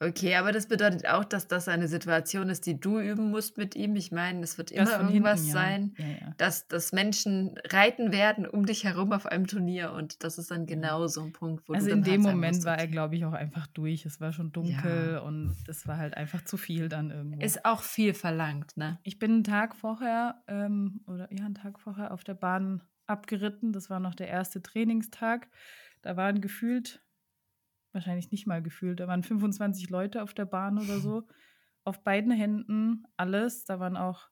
[0.01, 3.75] Okay, aber das bedeutet auch, dass das eine Situation ist, die du üben musst mit
[3.75, 3.97] ihm.
[3.97, 5.53] Ich meine, es wird immer irgendwas hinten, ja.
[5.53, 6.33] sein, ja, ja.
[6.37, 10.65] Dass, dass Menschen reiten werden um dich herum auf einem Turnier und das ist dann
[10.65, 13.17] genau so ein Punkt, wo also du Also in dem halt Moment war er, glaube
[13.17, 14.05] ich, auch einfach durch.
[14.05, 17.41] Es war schon dunkel und das war halt einfach zu viel dann irgendwo.
[17.41, 18.99] Ist auch viel verlangt, ne?
[19.03, 23.73] Ich bin einen Tag vorher, ähm, oder ja, einen Tag vorher auf der Bahn abgeritten.
[23.73, 25.49] Das war noch der erste Trainingstag.
[26.01, 27.01] Da waren gefühlt
[27.93, 28.99] wahrscheinlich nicht mal gefühlt.
[28.99, 31.27] Da waren 25 Leute auf der Bahn oder so.
[31.85, 33.63] Auf beiden Händen alles.
[33.63, 34.29] Da waren auch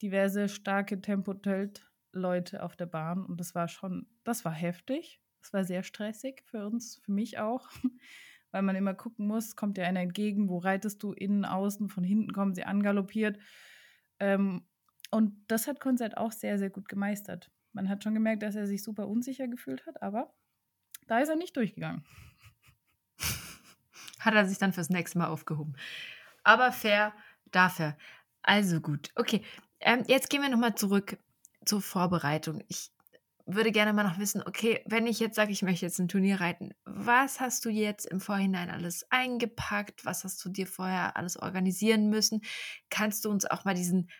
[0.00, 3.26] diverse starke Tempotelt-Leute auf der Bahn.
[3.26, 5.20] Und das war schon, das war heftig.
[5.42, 7.68] Das war sehr stressig für uns, für mich auch.
[8.52, 12.04] Weil man immer gucken muss, kommt dir einer entgegen, wo reitest du, innen, außen, von
[12.04, 13.38] hinten kommen sie angaloppiert.
[14.20, 14.64] Ähm,
[15.10, 17.50] und das hat Konzert auch sehr, sehr gut gemeistert.
[17.72, 20.32] Man hat schon gemerkt, dass er sich super unsicher gefühlt hat, aber
[21.08, 22.04] da ist er nicht durchgegangen
[24.24, 25.74] hat er sich dann fürs nächste Mal aufgehoben.
[26.42, 27.12] Aber fair
[27.50, 27.96] dafür.
[28.42, 29.10] Also gut.
[29.16, 29.42] Okay,
[29.80, 31.18] ähm, jetzt gehen wir nochmal zurück
[31.64, 32.62] zur Vorbereitung.
[32.68, 32.90] Ich
[33.46, 36.40] würde gerne mal noch wissen, okay, wenn ich jetzt sage, ich möchte jetzt ein Turnier
[36.40, 40.04] reiten, was hast du jetzt im Vorhinein alles eingepackt?
[40.04, 42.42] Was hast du dir vorher alles organisieren müssen?
[42.88, 44.10] Kannst du uns auch mal diesen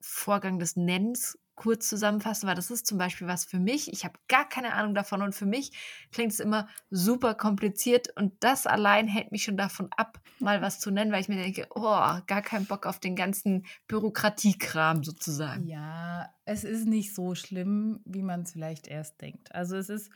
[0.00, 3.92] Vorgang des Nennens kurz zusammenfassen, weil das ist zum Beispiel was für mich.
[3.92, 5.72] Ich habe gar keine Ahnung davon und für mich
[6.12, 10.78] klingt es immer super kompliziert und das allein hält mich schon davon ab, mal was
[10.78, 11.80] zu nennen, weil ich mir denke, oh,
[12.26, 15.66] gar keinen Bock auf den ganzen Bürokratiekram sozusagen.
[15.66, 19.52] Ja, es ist nicht so schlimm, wie man es vielleicht erst denkt.
[19.52, 20.12] Also es ist,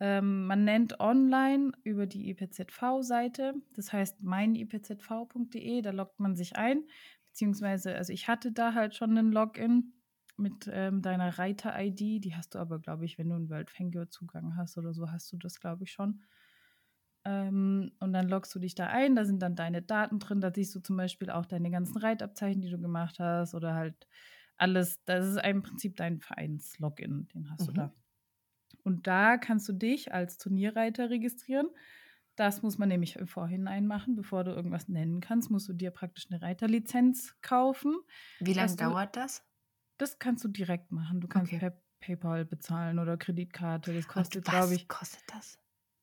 [0.00, 6.82] ähm, man nennt online über die IPZV-Seite, das heißt meinipzv.de, da loggt man sich ein,
[7.26, 9.93] beziehungsweise, also ich hatte da halt schon einen Login
[10.36, 12.24] mit ähm, deiner Reiter-ID.
[12.24, 15.32] Die hast du aber, glaube ich, wenn du einen World Fangirl-Zugang hast oder so, hast
[15.32, 16.22] du das, glaube ich, schon.
[17.24, 20.52] Ähm, und dann loggst du dich da ein, da sind dann deine Daten drin, da
[20.52, 24.06] siehst du zum Beispiel auch deine ganzen Reitabzeichen, die du gemacht hast oder halt
[24.56, 25.02] alles.
[25.04, 27.66] Das ist im Prinzip dein Vereins-Login, den hast mhm.
[27.66, 27.94] du da.
[28.82, 31.68] Und da kannst du dich als Turnierreiter registrieren.
[32.36, 35.90] Das muss man nämlich im Vorhinein machen, bevor du irgendwas nennen kannst, musst du dir
[35.92, 37.96] praktisch eine Reiterlizenz kaufen.
[38.40, 39.42] Wie lange dauert das?
[39.98, 41.20] Das kannst du direkt machen.
[41.20, 41.58] Du kannst okay.
[41.58, 43.94] per PayPal bezahlen oder Kreditkarte.
[43.94, 44.88] Das kostet, glaube ich.
[44.88, 45.58] kostet das?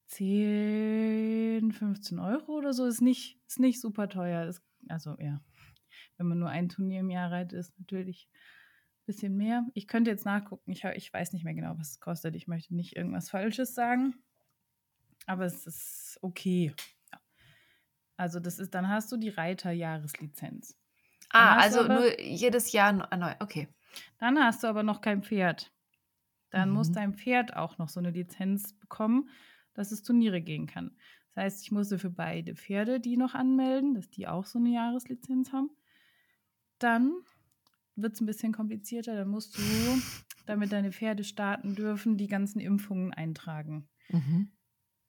[0.08, 2.86] 10, 15 Euro oder so.
[2.86, 4.47] Ist nicht, ist nicht super teuer.
[4.47, 5.41] Ist, also ja,
[6.17, 9.65] wenn man nur ein Turnier im Jahr reitet, ist natürlich ein bisschen mehr.
[9.73, 10.71] Ich könnte jetzt nachgucken.
[10.71, 12.36] Ich, ich weiß nicht mehr genau, was es kostet.
[12.36, 14.15] Ich möchte nicht irgendwas Falsches sagen.
[15.27, 16.73] Aber es ist okay.
[18.17, 20.77] Also das ist, dann hast du die Reiterjahreslizenz.
[21.30, 23.34] Ah, also nur jedes Jahr neu.
[23.39, 23.69] Okay.
[24.17, 25.71] Dann hast du aber noch kein Pferd.
[26.51, 26.75] Dann mhm.
[26.75, 29.30] muss dein Pferd auch noch so eine Lizenz bekommen,
[29.73, 30.91] dass es Turniere gehen kann.
[31.34, 34.69] Das heißt, ich musste für beide Pferde die noch anmelden, dass die auch so eine
[34.69, 35.69] Jahreslizenz haben.
[36.77, 37.13] Dann
[37.95, 39.15] wird es ein bisschen komplizierter.
[39.15, 39.62] Dann musst du,
[40.45, 43.88] damit deine Pferde starten dürfen, die ganzen Impfungen eintragen.
[44.10, 44.51] Mhm.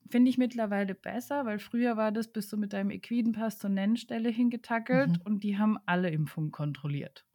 [0.09, 4.29] Finde ich mittlerweile besser, weil früher war das, bist du mit deinem Equidenpass zur Nennstelle
[4.29, 5.23] hingetackelt mhm.
[5.25, 7.27] und die haben alle Impfungen kontrolliert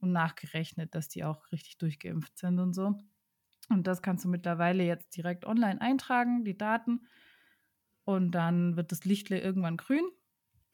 [0.00, 2.94] und nachgerechnet, dass die auch richtig durchgeimpft sind und so.
[3.68, 7.06] Und das kannst du mittlerweile jetzt direkt online eintragen, die Daten.
[8.04, 10.04] Und dann wird das Lichtle irgendwann grün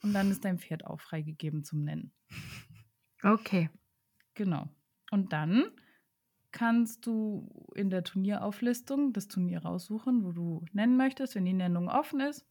[0.02, 2.12] und dann ist dein Pferd auch freigegeben zum Nennen.
[3.22, 3.68] Okay.
[4.34, 4.68] Genau.
[5.10, 5.64] Und dann
[6.52, 11.34] kannst du in der Turnierauflistung das Turnier raussuchen, wo du nennen möchtest.
[11.34, 12.46] Wenn die Nennung offen ist,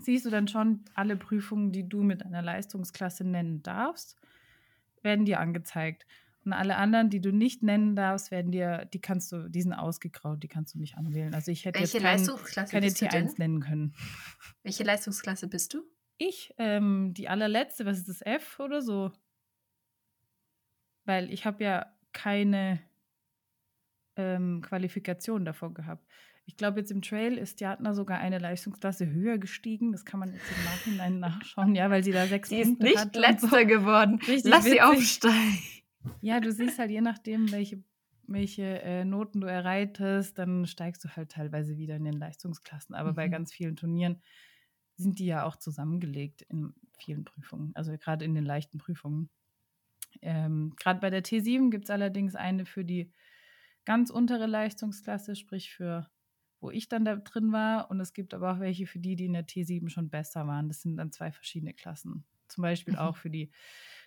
[0.00, 4.16] siehst du dann schon alle Prüfungen, die du mit einer Leistungsklasse nennen darfst,
[5.02, 6.06] werden dir angezeigt.
[6.44, 9.74] Und alle anderen, die du nicht nennen darfst, werden dir, die kannst du, die sind
[9.74, 11.34] ausgegraut, die kannst du nicht anwählen.
[11.34, 12.04] Also ich hätte Welche jetzt
[12.54, 13.28] kein, keine bist du denn?
[13.28, 13.94] T1 nennen können.
[14.62, 15.82] Welche Leistungsklasse bist du?
[16.16, 19.12] Ich, ähm, die allerletzte, was ist das, F oder so?
[21.04, 22.80] Weil ich habe ja keine
[24.16, 26.06] ähm, Qualifikation davor gehabt.
[26.50, 29.92] Ich glaube, jetzt im Trail ist Jatna sogar eine Leistungsklasse höher gestiegen.
[29.92, 32.86] Das kann man jetzt im Nachhinein nachschauen, ja, weil sie da sechs Sie ist Punkte
[32.86, 33.66] nicht hatte und letzter so.
[33.66, 34.16] geworden.
[34.26, 34.82] Richtig Lass sie witzig.
[34.82, 35.58] aufsteigen.
[36.20, 37.84] Ja, du siehst halt je nachdem, welche,
[38.26, 42.96] welche äh, Noten du erreichtest, dann steigst du halt teilweise wieder in den Leistungsklassen.
[42.96, 43.30] Aber bei Mhm.
[43.30, 44.20] ganz vielen Turnieren
[44.96, 49.30] sind die ja auch zusammengelegt in vielen Prüfungen, also gerade in den leichten Prüfungen.
[50.20, 53.12] Ähm, gerade bei der T7 gibt es allerdings eine für die
[53.86, 56.10] ganz untere Leistungsklasse, sprich für
[56.60, 57.90] wo ich dann da drin war.
[57.90, 60.68] Und es gibt aber auch welche für die, die in der T7 schon besser waren.
[60.68, 62.24] Das sind dann zwei verschiedene Klassen.
[62.48, 62.96] Zum Beispiel Mhm.
[62.96, 63.52] auch für die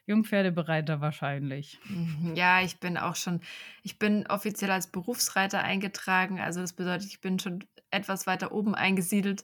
[0.05, 1.79] Jungpferdebereiter wahrscheinlich.
[1.85, 3.41] Mhm, Ja, ich bin auch schon,
[3.83, 6.39] ich bin offiziell als Berufsreiter eingetragen.
[6.39, 9.43] Also das bedeutet, ich bin schon etwas weiter oben eingesiedelt,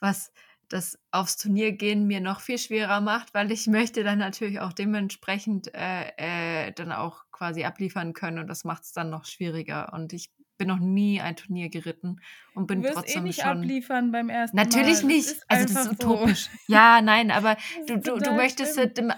[0.00, 0.32] was
[0.68, 4.72] das aufs Turnier gehen mir noch viel schwerer macht, weil ich möchte dann natürlich auch
[4.74, 9.92] dementsprechend äh, äh, dann auch quasi abliefern können und das macht es dann noch schwieriger.
[9.94, 12.20] Und ich bin noch nie ein Turnier geritten
[12.54, 13.58] und bin du wirst trotzdem eh nicht schon.
[13.58, 15.08] abliefern beim ersten Natürlich Mal.
[15.08, 15.36] nicht.
[15.48, 16.08] also das ist so.
[16.14, 16.50] utopisch.
[16.66, 18.86] Ja, nein, aber Das du, du, du möchtest schlimm.
[18.88, 19.12] mit dem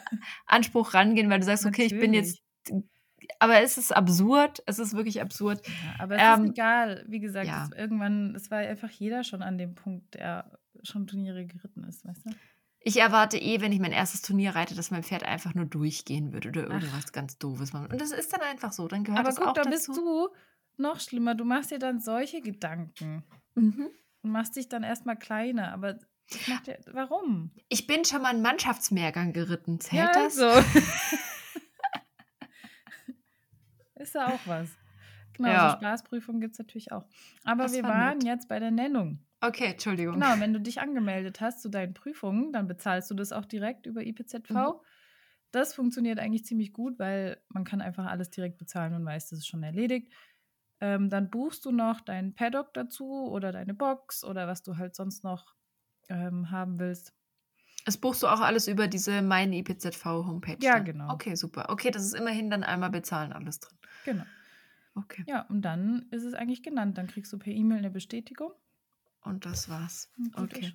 [0.46, 2.40] Anspruch rangehen, weil du sagst, okay, ich bin jetzt.
[3.38, 4.62] Aber es ist absurd.
[4.66, 5.66] Es ist wirklich absurd.
[5.66, 5.72] Ja,
[6.04, 7.04] aber es Ähm, ist egal.
[7.08, 7.64] Wie gesagt, ja.
[7.70, 12.04] es, irgendwann, es war einfach jeder schon an dem Punkt, der schon Turniere geritten ist,
[12.06, 12.30] weißt du?
[12.82, 16.32] Ich erwarte eh, wenn ich mein erstes Turnier reite, dass mein Pferd einfach nur durchgehen
[16.32, 16.72] würde oder Ach.
[16.74, 17.72] irgendwas ganz Doofes.
[17.74, 17.88] machen.
[17.92, 18.88] Und das ist dann einfach so.
[18.88, 19.70] Dann gehört Aber das guck, auch da dazu.
[19.70, 20.28] bist du
[20.80, 21.34] noch schlimmer.
[21.34, 23.22] Du machst dir dann solche Gedanken
[23.54, 23.88] Mhm.
[24.22, 25.72] und machst dich dann erstmal kleiner.
[25.72, 25.98] Aber
[26.46, 26.60] ja,
[26.92, 27.50] warum?
[27.68, 29.80] Ich bin schon mal einen Mannschaftsmehrgang geritten.
[29.80, 30.36] Zählt ja, das?
[30.36, 30.48] So.
[33.96, 34.70] ist ja auch was.
[35.34, 35.70] Genau, Ja.
[35.70, 37.04] so Spaßprüfungen gibt es natürlich auch.
[37.44, 38.26] Aber Das wir war waren nett.
[38.26, 39.24] jetzt bei der Nennung.
[39.40, 40.14] Okay, Entschuldigung.
[40.14, 43.86] Genau, wenn du dich angemeldet hast zu deinen Prüfungen, dann bezahlst du das auch direkt
[43.86, 44.50] über IPZV.
[44.50, 44.72] Mhm.
[45.52, 49.40] Das funktioniert eigentlich ziemlich gut, weil man kann einfach alles direkt bezahlen und weiß, das
[49.40, 50.12] ist schon erledigt.
[50.80, 54.94] Ähm, dann buchst du noch deinen Paddock dazu oder deine Box oder was du halt
[54.94, 55.54] sonst noch
[56.08, 57.12] ähm, haben willst.
[57.84, 60.58] Das buchst du auch alles über diese meine IPZV Homepage.
[60.60, 60.84] Ja, dann?
[60.84, 61.12] genau.
[61.12, 61.66] Okay, super.
[61.70, 63.78] Okay, das ist immerhin dann einmal bezahlen alles drin.
[64.04, 64.24] Genau.
[64.94, 65.24] Okay.
[65.26, 66.98] Ja, und dann ist es eigentlich genannt.
[66.98, 68.52] Dann kriegst du per E-Mail eine Bestätigung.
[69.22, 70.10] Und das war's.
[70.34, 70.72] Und Okay.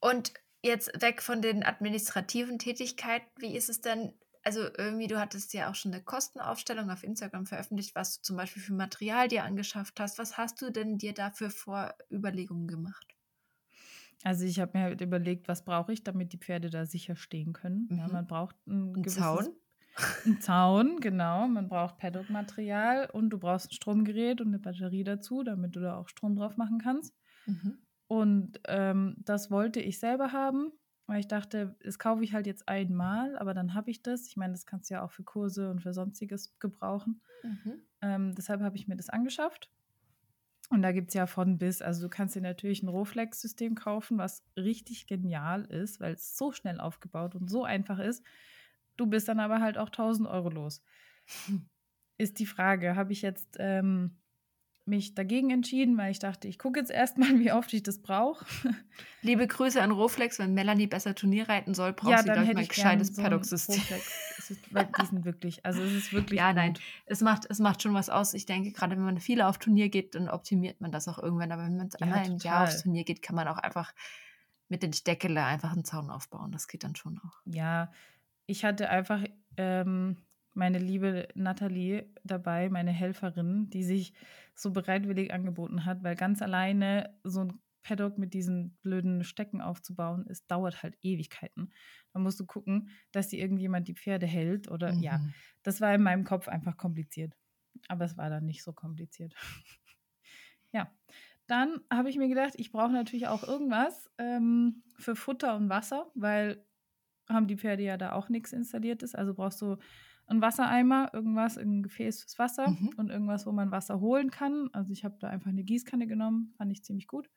[0.00, 4.12] Und jetzt weg von den administrativen Tätigkeiten, wie ist es denn?
[4.42, 8.36] Also irgendwie, du hattest ja auch schon eine Kostenaufstellung auf Instagram veröffentlicht, was du zum
[8.36, 10.18] Beispiel für Material dir angeschafft hast.
[10.18, 13.14] Was hast du denn dir dafür vor Überlegungen gemacht?
[14.24, 17.52] Also ich habe mir halt überlegt, was brauche ich, damit die Pferde da sicher stehen
[17.52, 17.92] können.
[17.96, 18.08] Ja, Mhm.
[18.08, 19.56] man braucht ein, Ein gewisses Zaun?
[20.26, 21.48] Ein Zaun, genau.
[21.48, 25.98] Man braucht Paddock-Material und du brauchst ein Stromgerät und eine Batterie dazu, damit du da
[25.98, 27.14] auch Strom drauf machen kannst.
[27.46, 27.78] Mhm.
[28.08, 30.72] Und ähm, das wollte ich selber haben,
[31.08, 34.26] weil ich dachte, das kaufe ich halt jetzt einmal, aber dann habe ich das.
[34.26, 37.22] Ich meine, das kannst du ja auch für Kurse und für sonstiges gebrauchen.
[37.42, 37.82] Mhm.
[38.02, 39.70] Ähm, deshalb habe ich mir das angeschafft.
[40.68, 44.18] Und da gibt es ja von bis, also du kannst dir natürlich ein Roflex-System kaufen,
[44.18, 48.22] was richtig genial ist, weil es so schnell aufgebaut und so einfach ist.
[48.98, 50.82] Du bist dann aber halt auch 1000 Euro los.
[52.18, 54.18] Ist die Frage, habe ich jetzt ähm,
[54.88, 58.44] mich dagegen entschieden, weil ich dachte, ich gucke jetzt erstmal, wie oft ich das brauche.
[59.22, 62.48] Liebe Grüße an Roflex, wenn Melanie besser Turnier reiten soll, braucht ja, sie, dann glaube
[62.48, 63.80] ich, mal ein gescheites so Paddock-System.
[63.80, 66.82] Die sind wirklich, also es ist wirklich Ja, nein, gut.
[67.06, 68.34] es macht, es macht schon was aus.
[68.34, 71.52] Ich denke, gerade wenn man viele auf Turnier geht, dann optimiert man das auch irgendwann.
[71.52, 72.82] Aber wenn man Ja, einmal im Jahr aufs.
[72.82, 73.92] Turnier geht, kann man auch einfach
[74.68, 76.52] mit den Steckele einfach einen Zaun aufbauen.
[76.52, 77.40] Das geht dann schon auch.
[77.44, 77.90] Ja,
[78.46, 79.22] ich hatte einfach
[79.56, 80.16] ähm,
[80.58, 84.12] meine liebe Nathalie dabei, meine Helferin, die sich
[84.54, 90.26] so bereitwillig angeboten hat, weil ganz alleine so ein Paddock mit diesen blöden Stecken aufzubauen,
[90.28, 91.72] es dauert halt Ewigkeiten.
[92.12, 95.34] Da musst du gucken, dass dir irgendjemand die Pferde hält oder ja, Mhm.
[95.62, 97.34] das war in meinem Kopf einfach kompliziert.
[97.86, 99.34] Aber es war dann nicht so kompliziert.
[100.72, 100.92] ja,
[101.46, 106.10] dann habe ich mir gedacht, ich brauche natürlich auch irgendwas ähm, für Futter und Wasser,
[106.14, 106.64] weil
[107.28, 109.14] haben die Pferde ja da auch nichts installiertes.
[109.14, 109.76] Also brauchst du
[110.28, 112.90] einen Wassereimer, irgendwas, ein Gefäß fürs Wasser Mhm.
[112.96, 114.68] und irgendwas, wo man Wasser holen kann.
[114.72, 117.30] Also ich habe da einfach eine Gießkanne genommen, fand ich ziemlich gut.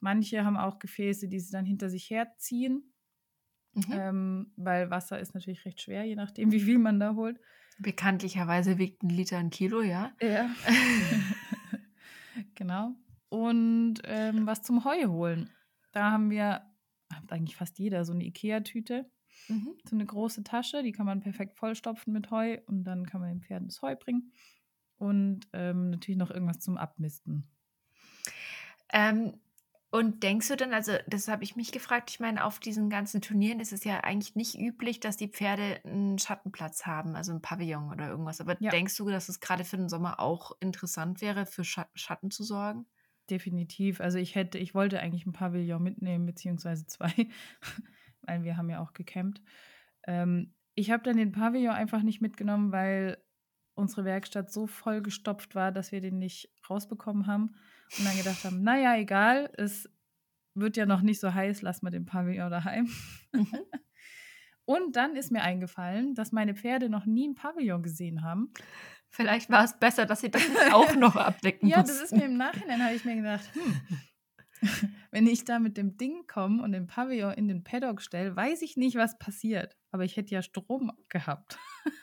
[0.00, 2.92] Manche haben auch Gefäße, die sie dann hinter sich herziehen,
[3.74, 3.84] Mhm.
[3.92, 7.38] ähm, weil Wasser ist natürlich recht schwer, je nachdem, wie viel man da holt.
[7.78, 10.12] Bekanntlicherweise wiegt ein Liter ein Kilo, ja?
[10.20, 10.50] Ja.
[12.54, 12.94] genau.
[13.28, 15.50] Und ähm, was zum Heu holen.
[15.92, 16.62] Da haben wir,
[17.12, 19.10] hat eigentlich fast jeder, so eine Ikea-Tüte.
[19.48, 19.74] Mhm.
[19.84, 23.30] So eine große Tasche, die kann man perfekt vollstopfen mit Heu und dann kann man
[23.30, 24.32] den Pferden das Heu bringen.
[24.98, 27.48] Und ähm, natürlich noch irgendwas zum Abmisten.
[28.92, 29.40] Ähm,
[29.92, 33.20] und denkst du denn, also das habe ich mich gefragt, ich meine, auf diesen ganzen
[33.22, 37.42] Turnieren ist es ja eigentlich nicht üblich, dass die Pferde einen Schattenplatz haben, also ein
[37.42, 38.40] Pavillon oder irgendwas.
[38.40, 38.70] Aber Ja.
[38.70, 42.44] denkst du, dass es gerade für den Sommer auch interessant wäre, für Scha Schatten zu
[42.44, 42.86] sorgen?
[43.28, 44.00] Definitiv.
[44.00, 47.12] Also ich hätte, ich wollte eigentlich ein Pavillon mitnehmen, beziehungsweise zwei,
[48.30, 49.42] weil wir haben ja auch gecampt.
[50.06, 53.18] Ähm, ich habe dann den Pavillon einfach nicht mitgenommen, weil
[53.74, 57.54] unsere Werkstatt so vollgestopft war, dass wir den nicht rausbekommen haben
[57.98, 59.88] und dann gedacht haben, naja, egal, es
[60.54, 62.88] wird ja noch nicht so heiß, lass mal den Pavillon daheim.
[63.32, 63.46] Mhm.
[64.66, 68.52] Und dann ist mir eingefallen, dass meine Pferde noch nie ein Pavillon gesehen haben.
[69.08, 72.36] Vielleicht war es besser, dass sie das auch noch abdecken Ja, das ist mir im
[72.36, 73.80] Nachhinein, habe ich mir gedacht, hm,
[75.10, 78.62] wenn ich da mit dem Ding komme und den Pavillon in den Paddock stelle, weiß
[78.62, 79.76] ich nicht, was passiert.
[79.90, 81.58] Aber ich hätte ja Strom gehabt.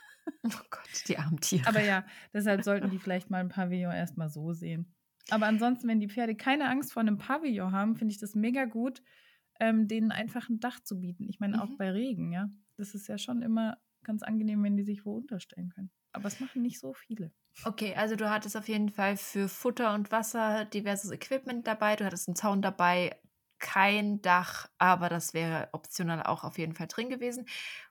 [0.43, 1.65] Oh Gott, die armen Tiere.
[1.67, 4.93] Aber ja, deshalb sollten die vielleicht mal ein Pavillon erstmal so sehen.
[5.30, 8.65] Aber ansonsten, wenn die Pferde keine Angst vor einem Pavillon haben, finde ich das mega
[8.65, 9.02] gut,
[9.62, 11.28] ähm, denen einfach ein Dach zu bieten.
[11.30, 11.78] Ich meine, auch Mhm.
[11.78, 12.50] bei Regen, ja.
[12.76, 15.91] Das ist ja schon immer ganz angenehm, wenn die sich wo unterstellen können.
[16.13, 17.32] Aber es machen nicht so viele.
[17.63, 22.06] Okay, also du hattest auf jeden Fall für Futter und Wasser diverses Equipment dabei, du
[22.06, 23.20] hattest einen Zaun dabei,
[23.60, 27.48] kein Dach, aber das wäre optional auch auf jeden Fall drin gewesen.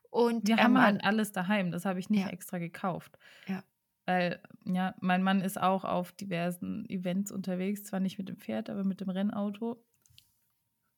[0.09, 2.31] Und Wir ähm, haben halt alles daheim, das habe ich nicht Ja.
[2.31, 3.17] extra gekauft.
[3.47, 3.63] Ja.
[4.05, 8.69] Weil, ja, mein Mann ist auch auf diversen Events unterwegs, zwar nicht mit dem Pferd,
[8.69, 9.85] aber mit dem Rennauto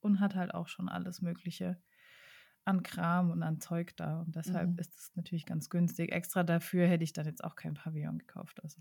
[0.01, 1.81] und hat halt auch schon alles Mögliche
[2.69, 4.21] an Kram und an Zeug da.
[4.21, 4.79] Und deshalb Mhm.
[4.79, 6.11] ist es natürlich ganz günstig.
[6.11, 8.61] Extra dafür hätte ich dann jetzt auch kein Pavillon gekauft.
[8.63, 8.77] Also.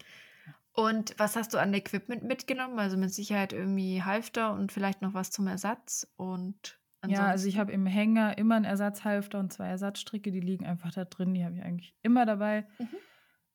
[0.72, 2.78] Und was hast du an Equipment mitgenommen?
[2.78, 7.54] Also mit Sicherheit irgendwie Halfter und vielleicht noch was zum Ersatz und Ja, also ich
[7.54, 11.34] ansonsten- habe im Hänger immer einen Ersatzhalfter und zwei Ersatzstricke, die liegen einfach da drin,
[11.34, 12.66] die habe ich eigentlich immer dabei.
[12.78, 12.88] Mhm.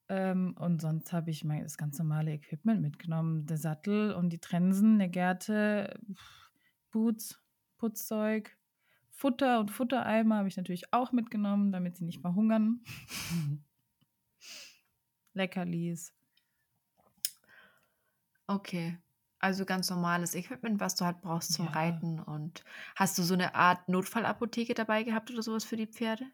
[0.10, 3.46] Ähm, und sonst habe ich mein, das ganz normale Equipment mitgenommen.
[3.46, 5.98] Der Sattel und die Trensen, eine Gerte,
[6.92, 7.40] Boots,
[7.78, 8.56] Putzzeug,
[9.24, 12.82] Futter und Futtereimer habe ich natürlich auch mitgenommen, damit sie nicht verhungern.
[15.34, 16.14] Leckerlis.
[18.48, 18.98] Okay.
[19.40, 21.72] Also ganz normales Equipment, was du halt brauchst zum Ja.
[21.72, 22.20] Reiten.
[22.20, 22.66] Und
[22.98, 26.26] hast du so eine Art Notfallapotheke dabei gehabt oder sowas für die Pferde?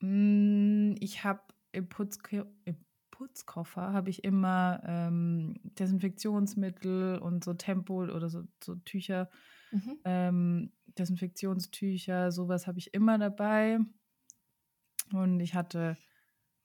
[0.00, 8.02] Mm, Ich habe im, Putzko im Putzkoffer habe ich immer ähm, Desinfektionsmittel und so Tempo
[8.02, 9.30] oder so, so Tücher,
[9.70, 9.98] Mhm.
[10.04, 13.78] ähm, Desinfektionstücher, sowas habe ich immer dabei.
[15.12, 15.96] Und ich hatte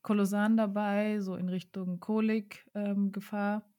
[0.02, 3.74] Kolosan dabei, so in Richtung Kolik-Gefahr, ähm,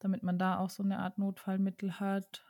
[0.00, 2.44] damit man da auch so eine Art Notfallmittel hat.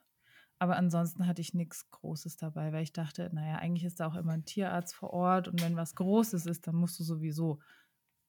[0.59, 4.14] Aber ansonsten hatte ich nichts Großes dabei, weil ich dachte, naja, eigentlich ist da auch
[4.14, 7.59] immer ein Tierarzt vor Ort und wenn was Großes ist, dann musst du sowieso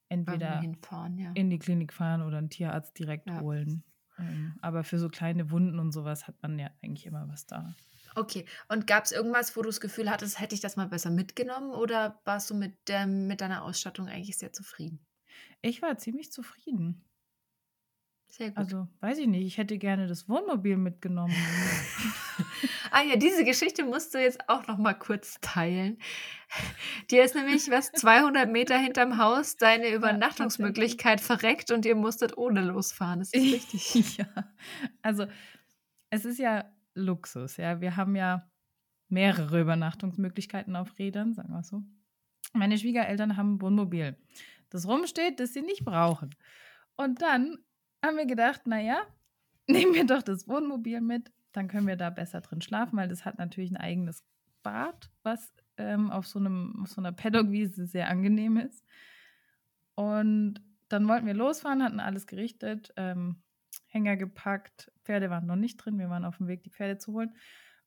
[0.08, 1.32] entweder ja.
[1.34, 3.40] in die Klinik fahren oder einen Tierarzt direkt Ja.
[3.40, 3.84] holen.
[4.18, 7.74] Ähm, aber für so kleine Wunden und sowas hat man ja eigentlich immer was da.
[8.14, 8.44] Okay.
[8.68, 11.70] Und gab es irgendwas, wo du das Gefühl hattest, hätte ich das mal besser mitgenommen
[11.70, 15.04] oder warst du mit, ähm, mit deiner Ausstattung eigentlich sehr zufrieden?
[15.62, 17.04] Ich war ziemlich zufrieden.
[18.36, 18.58] Sehr gut.
[18.58, 21.34] Also, weiß ich nicht, ich hätte gerne das Wohnmobil mitgenommen.
[22.90, 25.98] Ah ja, diese Geschichte musst du jetzt auch noch mal kurz teilen.
[27.10, 32.62] Dir ist nämlich was 200 Meter hinterm Haus deine Übernachtungsmöglichkeit verreckt und ihr musstet ohne
[32.62, 33.18] losfahren.
[33.18, 33.42] Das ist
[33.74, 34.18] richtig.
[34.18, 34.26] ja.
[35.02, 35.26] Also,
[36.10, 37.80] es ist ja Luxus, ja.
[37.80, 38.48] Wir haben ja
[39.08, 41.82] mehrere Übernachtungsmöglichkeiten auf Rädern, sagen wir so.
[42.52, 44.16] Meine Schwiegereltern haben ein Wohnmobil,
[44.70, 46.30] das rumsteht, das sie nicht brauchen.
[46.96, 47.58] Und dann
[48.04, 48.98] haben wir gedacht, naja,
[49.66, 53.24] nehmen wir doch das Wohnmobil mit, dann können wir da besser drin schlafen, weil das
[53.24, 54.24] hat natürlich ein eigenes
[54.62, 58.84] Bad, was ähm, auf, so einem, auf so einer Paddock-Wiese sehr angenehm ist.
[59.94, 63.42] Und dann wollten wir losfahren, hatten alles gerichtet, ähm,
[63.86, 67.12] Hänger gepackt, Pferde waren noch nicht drin, wir waren auf dem Weg, die Pferde zu
[67.12, 67.34] holen.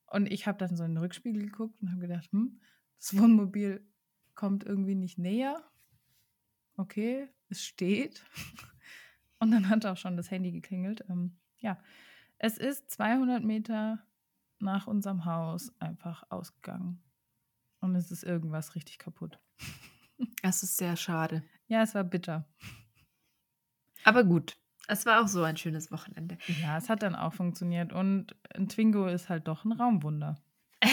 [0.06, 2.62] Und ich habe dann so in den Rückspiegel geguckt und habe gedacht, hm,
[2.98, 3.86] das Wohnmobil
[4.36, 5.62] kommt irgendwie nicht näher.
[6.78, 8.26] Okay, es steht.
[9.40, 11.04] Und dann hat auch schon das Handy geklingelt.
[11.10, 11.78] Ähm, ja,
[12.38, 14.00] es ist 200 Meter
[14.60, 17.02] nach unserem Haus einfach ausgegangen.
[17.80, 19.40] Und es ist irgendwas richtig kaputt.
[20.42, 21.44] Das ist sehr schade.
[21.68, 22.44] Ja, es war bitter.
[24.04, 24.58] Aber gut,
[24.88, 26.40] es war auch so ein schönes Wochenende.
[26.62, 27.94] Ja, es hat dann auch funktioniert.
[27.94, 30.42] Und ein Twingo ist halt doch ein Raumwunder.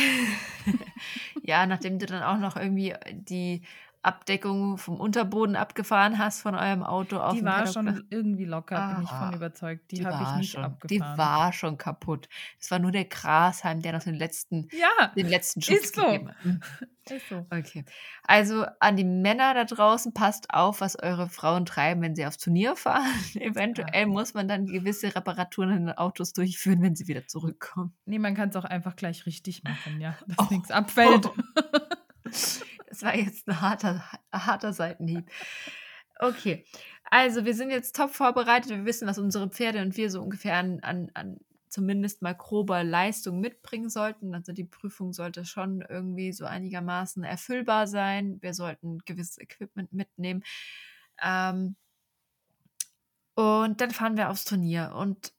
[1.43, 3.63] ja, nachdem du dann auch noch irgendwie die
[4.05, 9.05] Abdeckung vom Unterboden abgefahren hast von eurem Auto auf Die war schon irgendwie locker, bin
[9.05, 9.91] ich von überzeugt.
[9.91, 11.19] Die, Die habe ich war nicht schon, die abgefahren.
[11.19, 12.29] war schon kaputt.
[12.61, 16.03] Es war nur der Grashalm, der noch den letzten, ja, den letzten Schutz ist so.
[16.05, 16.45] gegeben hat.
[16.45, 16.61] Mhm.
[17.11, 17.47] ist so.
[17.51, 17.85] Okay.
[18.27, 22.39] Also an die Männer da draußen, passt auf, was eure Frauen treiben, wenn sie aufs
[22.39, 23.05] Turnier fahren.
[23.35, 27.95] Eventuell muss man dann gewisse Reparaturen in den Autos durchführen, wenn sie wieder zurückkommen.
[28.07, 30.15] Nee, man kann es auch einfach gleich richtig machen, ja.
[30.27, 30.47] Dass Oh.
[30.51, 31.31] nichts abfällt.
[32.95, 35.29] Das war jetzt ein harter, harter Seitenhieb.
[36.21, 36.65] Okay,
[37.11, 38.71] also wir sind jetzt top vorbereitet.
[38.71, 42.85] Wir wissen, was unsere Pferde und wir so ungefähr an, an, an zumindest mal grober
[42.85, 44.33] Leistung mitbringen sollten.
[44.33, 48.41] Also die Prüfung sollte schon irgendwie so einigermaßen erfüllbar sein.
[48.43, 50.45] Wir sollten gewisses Equipment mitnehmen.
[51.21, 51.75] Ähm,
[53.35, 54.95] und dann fahren wir aufs Turnier.
[54.95, 55.33] Und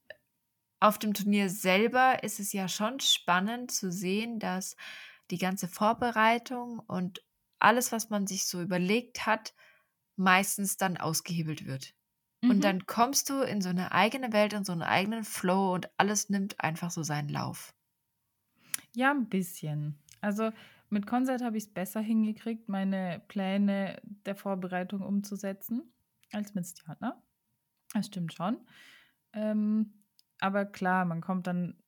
[0.81, 4.75] auf dem Turnier selber ist es ja schon spannend zu sehen, dass
[5.31, 7.24] die ganze Vorbereitung und
[7.59, 9.53] alles, was man sich so überlegt hat,
[10.17, 11.93] meistens dann ausgehebelt wird.
[12.47, 12.65] Und Mhm.
[12.65, 16.29] dann kommst du in so eine eigene Welt, in so einen eigenen Flow und alles
[16.29, 17.73] nimmt einfach so seinen Lauf.
[18.93, 19.99] Ja, ein bisschen.
[20.21, 20.51] Also
[20.89, 25.93] mit Konzert habe ich es besser hingekriegt, meine Pläne der Vorbereitung umzusetzen,
[26.31, 27.21] als mit Stjana.
[27.93, 28.67] Das stimmt schon.
[29.33, 30.05] Ähm,
[30.39, 31.83] aber klar, man kommt dann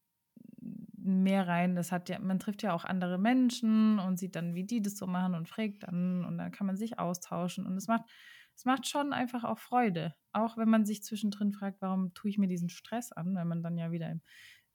[1.08, 1.76] mehr rein.
[1.76, 4.98] Das hat ja, man trifft ja auch andere Menschen und sieht dann, wie die das
[4.98, 7.66] so machen und fragt dann und dann kann man sich austauschen.
[7.66, 8.04] Und es macht,
[8.56, 10.16] es macht schon einfach auch Freude.
[10.32, 13.64] Auch wenn man sich zwischendrin fragt, warum tue ich mir diesen Stress an, wenn man
[13.64, 14.22] dann ja wieder im,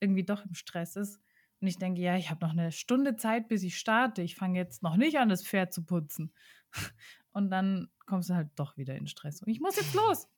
[0.00, 1.20] irgendwie doch im Stress ist.
[1.60, 4.22] Und ich denke, ja, ich habe noch eine Stunde Zeit, bis ich starte.
[4.22, 6.34] Ich fange jetzt noch nicht an, das Pferd zu putzen.
[7.30, 9.42] Und dann kommst du halt doch wieder in Stress.
[9.42, 10.28] Und ich muss jetzt los.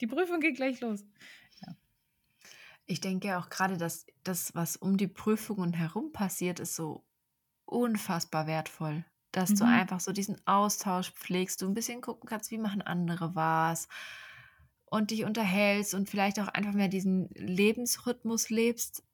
[0.00, 1.04] Die Prüfung geht gleich los.
[2.86, 7.04] Ich denke auch gerade, dass das, was um die Prüfungen herum passiert, ist so
[7.66, 9.04] unfassbar wertvoll.
[9.32, 9.66] Dass du Mhm.
[9.66, 13.88] einfach so diesen Austausch pflegst, du ein bisschen gucken kannst, wie machen andere was
[14.86, 19.04] und dich unterhältst und vielleicht auch einfach mehr diesen Lebensrhythmus lebst,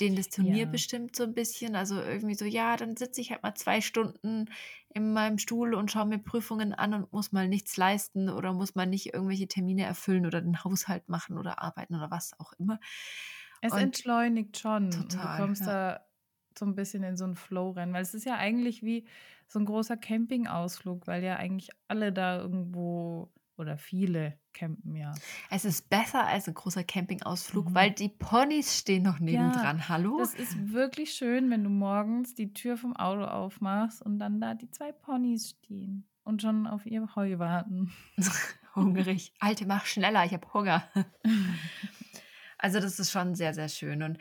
[0.00, 0.70] den das Turnier Ja.
[0.70, 1.76] bestimmt so ein bisschen.
[1.76, 4.46] Also irgendwie so, ja, dann sitze ich halt mal zwei Stunden
[4.92, 8.74] in meinem Stuhl und schaue mir Prüfungen an und muss mal nichts leisten oder muss
[8.74, 12.80] mal nicht irgendwelche Termine erfüllen oder den Haushalt machen oder arbeiten oder was auch immer.
[13.60, 14.90] Es Und- entschleunigt schon.
[14.90, 15.66] Total, du kommst ja.
[15.66, 16.00] da
[16.58, 19.04] so ein bisschen in so einen Flow rein, weil es ist ja eigentlich wie
[19.46, 23.30] so ein großer Campingausflug, weil ja eigentlich alle da irgendwo
[23.60, 25.14] oder viele campen ja.
[25.50, 27.74] Es ist besser als ein großer Campingausflug, Mhm.
[27.74, 29.88] weil die Ponys stehen noch nebendran.
[29.88, 30.18] Hallo?
[30.18, 34.54] Das ist wirklich schön, wenn du morgens die Tür vom Auto aufmachst und dann da
[34.54, 37.92] die zwei Ponys stehen und schon auf ihr Heu warten.
[38.74, 39.32] Hungrig.
[39.40, 40.82] Alte, mach schneller, ich habe Hunger.
[42.58, 44.02] Also das ist schon sehr, sehr schön.
[44.02, 44.18] Und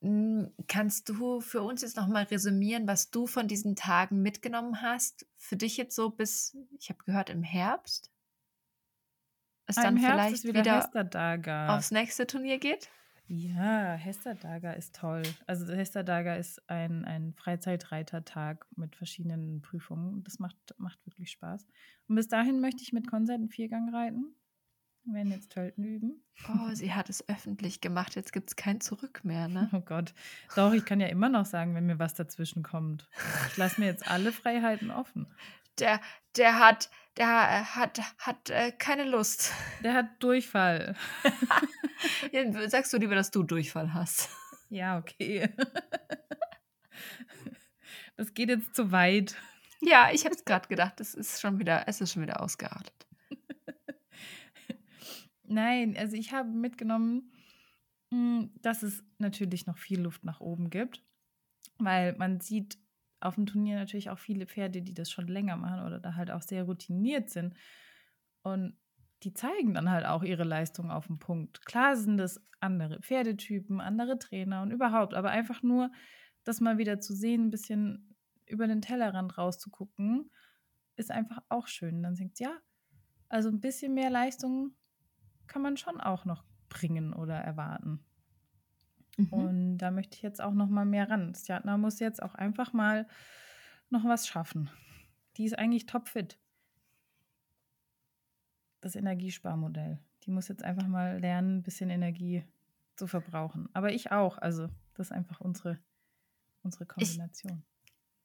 [0.00, 5.26] mh, kannst du für uns jetzt nochmal resümieren, was du von diesen Tagen mitgenommen hast?
[5.36, 8.12] Für dich jetzt so bis, ich habe gehört, im Herbst?
[9.66, 12.90] Es dann Herbst vielleicht wieder, wieder aufs nächste Turnier geht?
[13.26, 15.22] Ja, Hesterdaga ist toll.
[15.46, 20.22] Also Hesterdaga ist ein, ein Freizeitreitertag mit verschiedenen Prüfungen.
[20.24, 21.66] Das macht, macht wirklich Spaß.
[22.08, 24.34] Und bis dahin möchte ich mit Konzert einen Viergang reiten.
[25.04, 26.22] Wir werden jetzt Tölten üben.
[26.48, 28.14] Oh, sie hat es öffentlich gemacht.
[28.14, 29.68] Jetzt gibt es kein Zurück mehr, ne?
[29.72, 30.14] Oh Gott.
[30.56, 33.08] Doch, ich kann ja immer noch sagen, wenn mir was dazwischen kommt.
[33.50, 35.26] Ich lasse mir jetzt alle Freiheiten offen.
[35.78, 36.00] Der,
[36.36, 39.52] der hat, der äh, hat, hat äh, keine Lust.
[39.82, 40.96] Der hat Durchfall.
[42.68, 44.28] Sagst du lieber, dass du Durchfall hast?
[44.68, 45.48] Ja, okay.
[48.16, 49.36] Das geht jetzt zu weit.
[49.80, 53.06] Ja, ich habe es gerade gedacht, es ist schon wieder, es ist schon wieder ausgeartet.
[55.42, 57.32] Nein, also ich habe mitgenommen,
[58.10, 61.02] mh, dass es natürlich noch viel Luft nach oben gibt,
[61.78, 62.78] weil man sieht
[63.24, 66.30] auf dem Turnier natürlich auch viele Pferde, die das schon länger machen oder da halt
[66.30, 67.54] auch sehr routiniert sind.
[68.42, 68.76] Und
[69.22, 71.64] die zeigen dann halt auch ihre Leistung auf den Punkt.
[71.64, 75.90] Klar sind das andere Pferdetypen, andere Trainer und überhaupt, aber einfach nur,
[76.44, 78.14] das mal wieder zu sehen, ein bisschen
[78.46, 80.30] über den Tellerrand rauszugucken,
[80.96, 82.02] ist einfach auch schön.
[82.02, 82.58] Dann denkt ja,
[83.28, 84.74] also ein bisschen mehr Leistung
[85.46, 88.04] kann man schon auch noch bringen oder erwarten.
[89.16, 89.32] Mhm.
[89.32, 91.34] Und da möchte ich jetzt auch noch mal mehr ran.
[91.34, 93.06] Stjatna muss jetzt auch einfach mal
[93.90, 94.70] noch was schaffen.
[95.36, 96.38] Die ist eigentlich topfit.
[98.80, 99.98] Das Energiesparmodell.
[100.24, 102.44] Die muss jetzt einfach mal lernen, ein bisschen Energie
[102.96, 103.68] zu verbrauchen.
[103.72, 104.38] Aber ich auch.
[104.38, 105.78] Also, das ist einfach unsere,
[106.62, 107.62] unsere Kombination.
[107.66, 107.73] Ich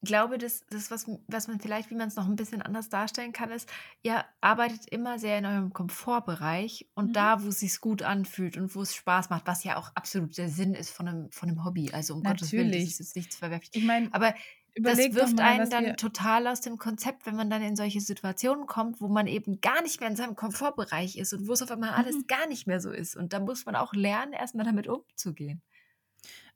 [0.01, 3.33] glaube, das, das was, was man vielleicht, wie man es noch ein bisschen anders darstellen
[3.33, 3.69] kann, ist,
[4.01, 7.13] ihr arbeitet immer sehr in eurem Komfortbereich und Mhm.
[7.13, 10.37] da, wo es sich gut anfühlt und wo es Spaß macht, was ja auch absolut
[10.37, 11.91] der Sinn ist von einem, von einem Hobby.
[11.91, 12.91] Also um Gottes Willen, das Natürlich.
[12.91, 13.71] ist jetzt nichts verwerflich.
[13.73, 14.33] Ich meine, Aber
[14.75, 18.67] das wirft mal, einen dann total aus dem Konzept, wenn man dann in solche Situationen
[18.67, 21.71] kommt, wo man eben gar nicht mehr in seinem Komfortbereich ist und wo es auf
[21.71, 22.27] einmal alles mhm.
[22.27, 23.15] gar nicht mehr so ist.
[23.17, 25.61] Und da muss man auch lernen, erstmal damit umzugehen.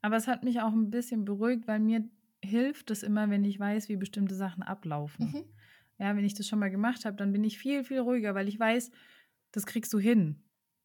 [0.00, 2.04] Aber es hat mich auch ein bisschen beruhigt, weil mir
[2.44, 5.26] hilft es immer, wenn ich weiß, wie bestimmte Sachen ablaufen.
[5.26, 5.44] Mhm.
[5.98, 8.48] Ja, wenn ich das schon mal gemacht habe, dann bin ich viel, viel ruhiger, weil
[8.48, 8.90] ich weiß,
[9.52, 10.42] das kriegst du hin.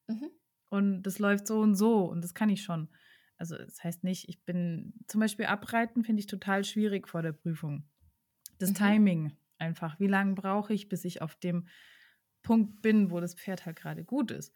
[0.08, 0.30] Mhm.
[0.70, 2.90] Und das läuft so und so und das kann ich schon.
[3.38, 7.32] Also das heißt nicht, ich bin zum Beispiel abreiten finde ich total schwierig vor der
[7.32, 7.90] Prüfung.
[8.60, 8.76] Das mhm.
[8.76, 10.00] Timing einfach.
[10.00, 11.68] Wie lange brauche ich, bis ich auf dem
[12.42, 14.54] Punkt bin, wo das Pferd halt gerade gut ist.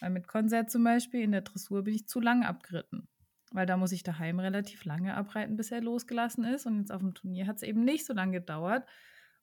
[0.00, 3.08] Weil mit Konzert zum Beispiel in der Dressur bin ich zu lang abgeritten.
[3.52, 6.66] Weil da muss ich daheim relativ lange abreiten, bis er losgelassen ist.
[6.66, 8.86] Und jetzt auf dem Turnier hat es eben nicht so lange gedauert.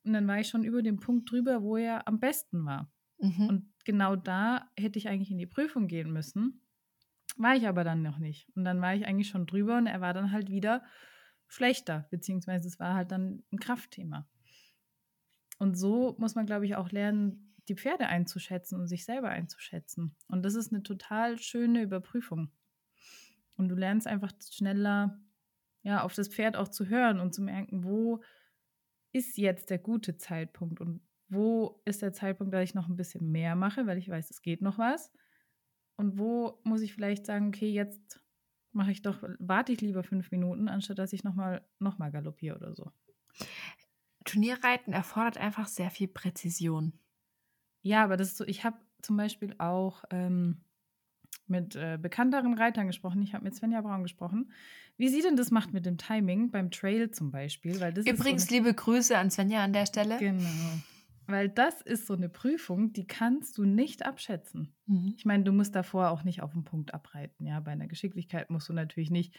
[0.03, 2.89] Und dann war ich schon über den Punkt drüber, wo er am besten war.
[3.19, 3.47] Mhm.
[3.47, 6.61] Und genau da hätte ich eigentlich in die Prüfung gehen müssen.
[7.35, 8.49] War ich aber dann noch nicht.
[8.55, 10.83] Und dann war ich eigentlich schon drüber und er war dann halt wieder
[11.47, 14.27] schlechter, beziehungsweise es war halt dann ein Kraftthema.
[15.59, 20.15] Und so muss man, glaube ich, auch lernen, die Pferde einzuschätzen und sich selber einzuschätzen.
[20.27, 22.51] Und das ist eine total schöne Überprüfung.
[23.57, 25.19] Und du lernst einfach schneller,
[25.83, 28.23] ja, auf das Pferd auch zu hören und zu merken, wo
[29.11, 33.31] ist jetzt der gute Zeitpunkt und wo ist der Zeitpunkt, dass ich noch ein bisschen
[33.31, 35.11] mehr mache, weil ich weiß, es geht noch was.
[35.97, 38.21] Und wo muss ich vielleicht sagen, okay, jetzt
[38.71, 42.55] mache ich doch, warte ich lieber fünf Minuten, anstatt dass ich nochmal noch mal galoppiere
[42.55, 42.91] oder so.
[44.23, 46.99] Turnierreiten erfordert einfach sehr viel Präzision.
[47.81, 50.63] Ja, aber das ist so, ich habe zum Beispiel auch ähm,
[51.49, 53.21] mit äh, bekannteren Reitern gesprochen.
[53.21, 54.51] Ich habe mit Svenja Braun gesprochen.
[54.97, 57.79] Wie sie denn das macht mit dem Timing beim Trail zum Beispiel.
[57.79, 60.17] Weil das Übrigens, so liebe Grüße an Svenja an der Stelle.
[60.17, 60.49] Genau.
[61.27, 64.73] Weil das ist so eine Prüfung, die kannst du nicht abschätzen.
[64.85, 65.13] Mhm.
[65.17, 67.45] Ich meine, du musst davor auch nicht auf den Punkt abreiten.
[67.45, 69.35] Ja, bei einer Geschicklichkeit musst du natürlich nicht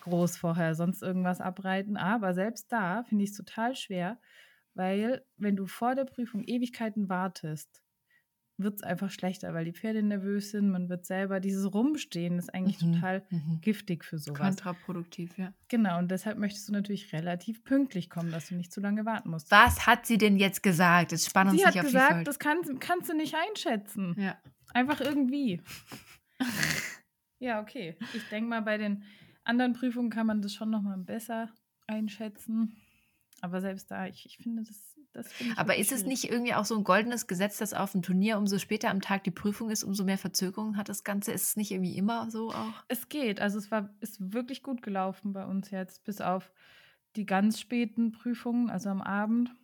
[0.00, 1.96] groß vorher sonst irgendwas abreiten.
[1.96, 4.18] Aber selbst da finde ich es total schwer,
[4.74, 7.81] weil wenn du vor der Prüfung Ewigkeiten wartest,
[8.62, 10.70] wird es einfach schlechter, weil die Pferde nervös sind.
[10.70, 12.94] Man wird selber, dieses Rumstehen ist eigentlich mhm.
[12.94, 13.60] total mhm.
[13.60, 14.38] giftig für sowas.
[14.38, 15.52] Kontraproduktiv, ja.
[15.68, 19.30] Genau, und deshalb möchtest du natürlich relativ pünktlich kommen, dass du nicht zu lange warten
[19.30, 19.50] musst.
[19.50, 21.12] Was hat sie denn jetzt gesagt?
[21.12, 24.14] Das spannend sie hat auf gesagt, das kann, kannst du nicht einschätzen.
[24.18, 24.36] Ja.
[24.74, 25.60] Einfach irgendwie.
[27.38, 27.96] ja, okay.
[28.14, 29.04] Ich denke mal, bei den
[29.44, 31.50] anderen Prüfungen kann man das schon nochmal besser
[31.86, 32.76] einschätzen.
[33.40, 34.91] Aber selbst da, ich, ich finde das
[35.56, 38.58] aber ist es nicht irgendwie auch so ein goldenes Gesetz, dass auf dem Turnier umso
[38.58, 41.32] später am Tag die Prüfung ist, umso mehr Verzögerung hat das Ganze?
[41.32, 42.84] Ist es nicht irgendwie immer so auch?
[42.88, 43.40] Es geht.
[43.40, 46.50] Also es war ist wirklich gut gelaufen bei uns jetzt, bis auf
[47.16, 49.54] die ganz späten Prüfungen, also am Abend.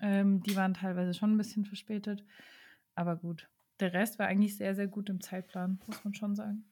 [0.00, 2.24] Ähm, die waren teilweise schon ein bisschen verspätet.
[2.94, 3.48] Aber gut.
[3.80, 6.64] Der Rest war eigentlich sehr, sehr gut im Zeitplan, muss man schon sagen.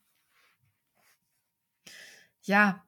[2.42, 2.84] Ja,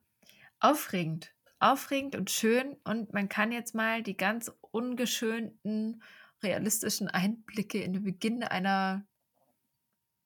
[0.60, 6.02] aufregend aufregend und schön und man kann jetzt mal die ganz ungeschönten,
[6.42, 9.04] realistischen Einblicke in den Beginn einer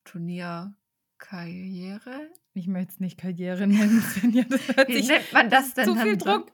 [0.04, 2.30] Turnierkarriere.
[2.54, 4.44] Ich möchte es nicht Karriere nennen, Svenja.
[4.86, 5.86] Wie nennt man das denn?
[5.86, 6.52] Zu viel Druck.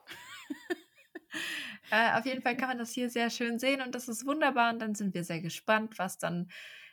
[1.90, 4.72] äh, auf jeden Fall kann man das hier sehr schön sehen und das ist wunderbar.
[4.72, 6.48] Und dann sind wir sehr gespannt, was dann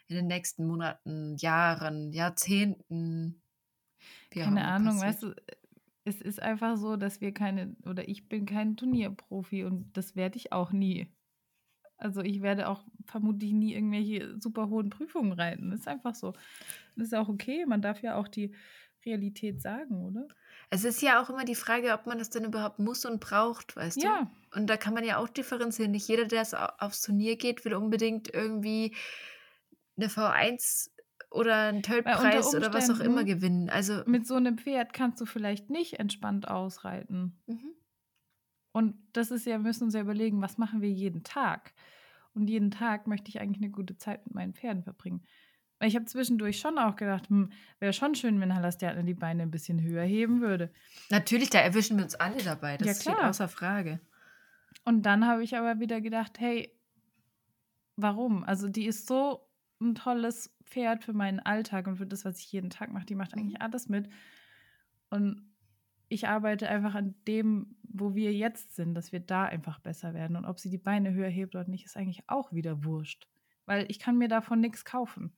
[0.08, 3.44] in den nächsten Monaten, Jahren, Jahrzehnten.
[4.32, 5.08] Keine Ahnung, passiert.
[5.08, 5.34] weißt du,
[6.06, 10.38] es ist einfach so, dass wir keine, oder ich bin kein Turnierprofi und das werde
[10.38, 11.12] ich auch nie.
[11.98, 15.72] Also ich werde auch vermutlich nie irgendwelche super hohen Prüfungen reiten.
[15.72, 16.34] Das ist einfach so.
[16.96, 17.66] Das ist auch okay.
[17.66, 18.54] Man darf ja auch die
[19.06, 20.28] Realität sagen, oder?
[20.70, 23.76] Es ist ja auch immer die Frage, ob man das denn überhaupt muss und braucht,
[23.76, 24.30] weißt ja.
[24.52, 24.60] du?
[24.60, 25.92] Und da kann man ja auch differenzieren.
[25.92, 28.96] Nicht jeder, der aufs Turnier geht, will unbedingt irgendwie
[29.98, 30.90] eine V1
[31.36, 33.70] oder einen Töllpreis oder was auch immer gewinnen.
[33.70, 37.38] Also mit so einem Pferd kannst du vielleicht nicht entspannt ausreiten.
[37.46, 37.74] Mhm.
[38.72, 41.74] Und das ist ja, wir müssen uns ja überlegen, was machen wir jeden Tag?
[42.34, 45.26] Und jeden Tag möchte ich eigentlich eine gute Zeit mit meinen Pferden verbringen.
[45.80, 49.44] Weil ich habe zwischendurch schon auch gedacht, hm, wäre schon schön, wenn Halastiatne die Beine
[49.44, 50.72] ein bisschen höher heben würde.
[51.10, 52.78] Natürlich, da erwischen wir uns alle dabei.
[52.78, 54.00] Das ja, steht außer Frage.
[54.84, 56.72] Und dann habe ich aber wieder gedacht, hey,
[57.96, 58.44] warum?
[58.44, 59.48] Also die ist so
[59.82, 63.06] ein tolles Pferd für meinen Alltag und für das, was ich jeden Tag mache.
[63.06, 63.42] Die macht mhm.
[63.42, 64.10] eigentlich alles mit.
[65.10, 65.54] Und
[66.08, 70.36] ich arbeite einfach an dem, wo wir jetzt sind, dass wir da einfach besser werden.
[70.36, 73.28] Und ob sie die Beine höher hebt oder nicht, ist eigentlich auch wieder wurscht.
[73.66, 75.36] Weil ich kann mir davon nichts kaufen.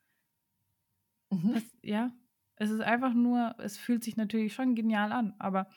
[1.30, 1.54] Mhm.
[1.54, 2.12] Das, ja,
[2.56, 5.70] es ist einfach nur, es fühlt sich natürlich schon genial an, aber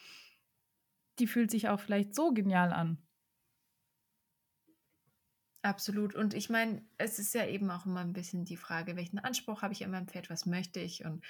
[1.19, 2.99] die fühlt sich auch vielleicht so genial an.
[5.63, 6.15] Absolut.
[6.15, 9.63] Und ich meine, es ist ja eben auch immer ein bisschen die Frage, welchen Anspruch
[9.63, 11.05] habe ich an meinem Pferd, was möchte ich?
[11.05, 11.23] Und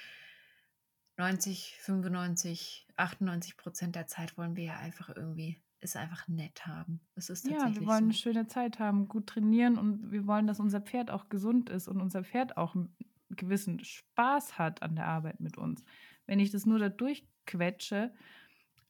[1.17, 7.01] 90, 95, 98 Prozent der Zeit wollen wir ja einfach irgendwie es einfach nett haben.
[7.15, 8.19] Es ist Ja, tatsächlich wir wollen eine so.
[8.19, 11.99] schöne Zeit haben, gut trainieren und wir wollen, dass unser Pferd auch gesund ist und
[11.99, 12.95] unser Pferd auch einen
[13.29, 15.83] gewissen Spaß hat an der Arbeit mit uns.
[16.27, 18.13] Wenn ich das nur da durchquetsche,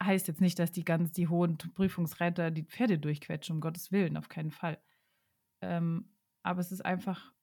[0.03, 4.17] heißt jetzt nicht, dass die ganz die hohen Prüfungsreiter die Pferde durchquetschen, um Gottes Willen,
[4.17, 4.79] auf keinen Fall.
[5.61, 6.09] Ähm,
[6.43, 7.33] aber es ist einfach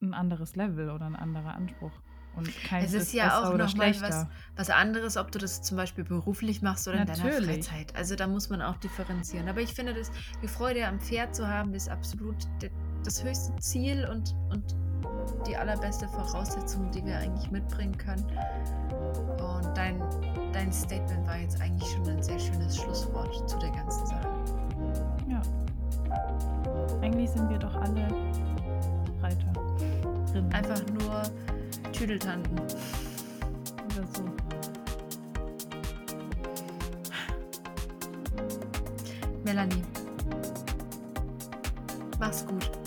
[0.00, 1.92] ein anderes Level oder ein anderer Anspruch.
[2.34, 5.76] Und keins Es ist ja besser auch nochmal was, was anderes, ob du das zum
[5.76, 7.66] Beispiel beruflich machst oder in deiner Natürlich.
[7.66, 7.94] Freizeit.
[7.94, 9.48] Also da muss man auch differenzieren.
[9.48, 10.10] Aber ich finde, dass
[10.42, 12.36] die Freude am Pferd zu haben, ist absolut
[13.04, 14.74] das höchste Ziel und, und
[15.46, 18.24] die allerbeste Voraussetzung, die wir eigentlich mitbringen können.
[19.38, 20.00] Und dein,
[20.52, 24.28] dein Statement war jetzt eigentlich schon ein sehr schönes Schlusswort zu der ganzen Sache.
[25.28, 25.42] Ja.
[27.02, 28.06] Eigentlich sind wir doch alle
[29.20, 29.52] Reiter.
[30.32, 31.22] Rinder Einfach nur
[31.92, 32.58] Tüdeltanten.
[32.58, 34.24] oder so.
[39.44, 39.82] Melanie.
[42.18, 42.81] Mach's gut.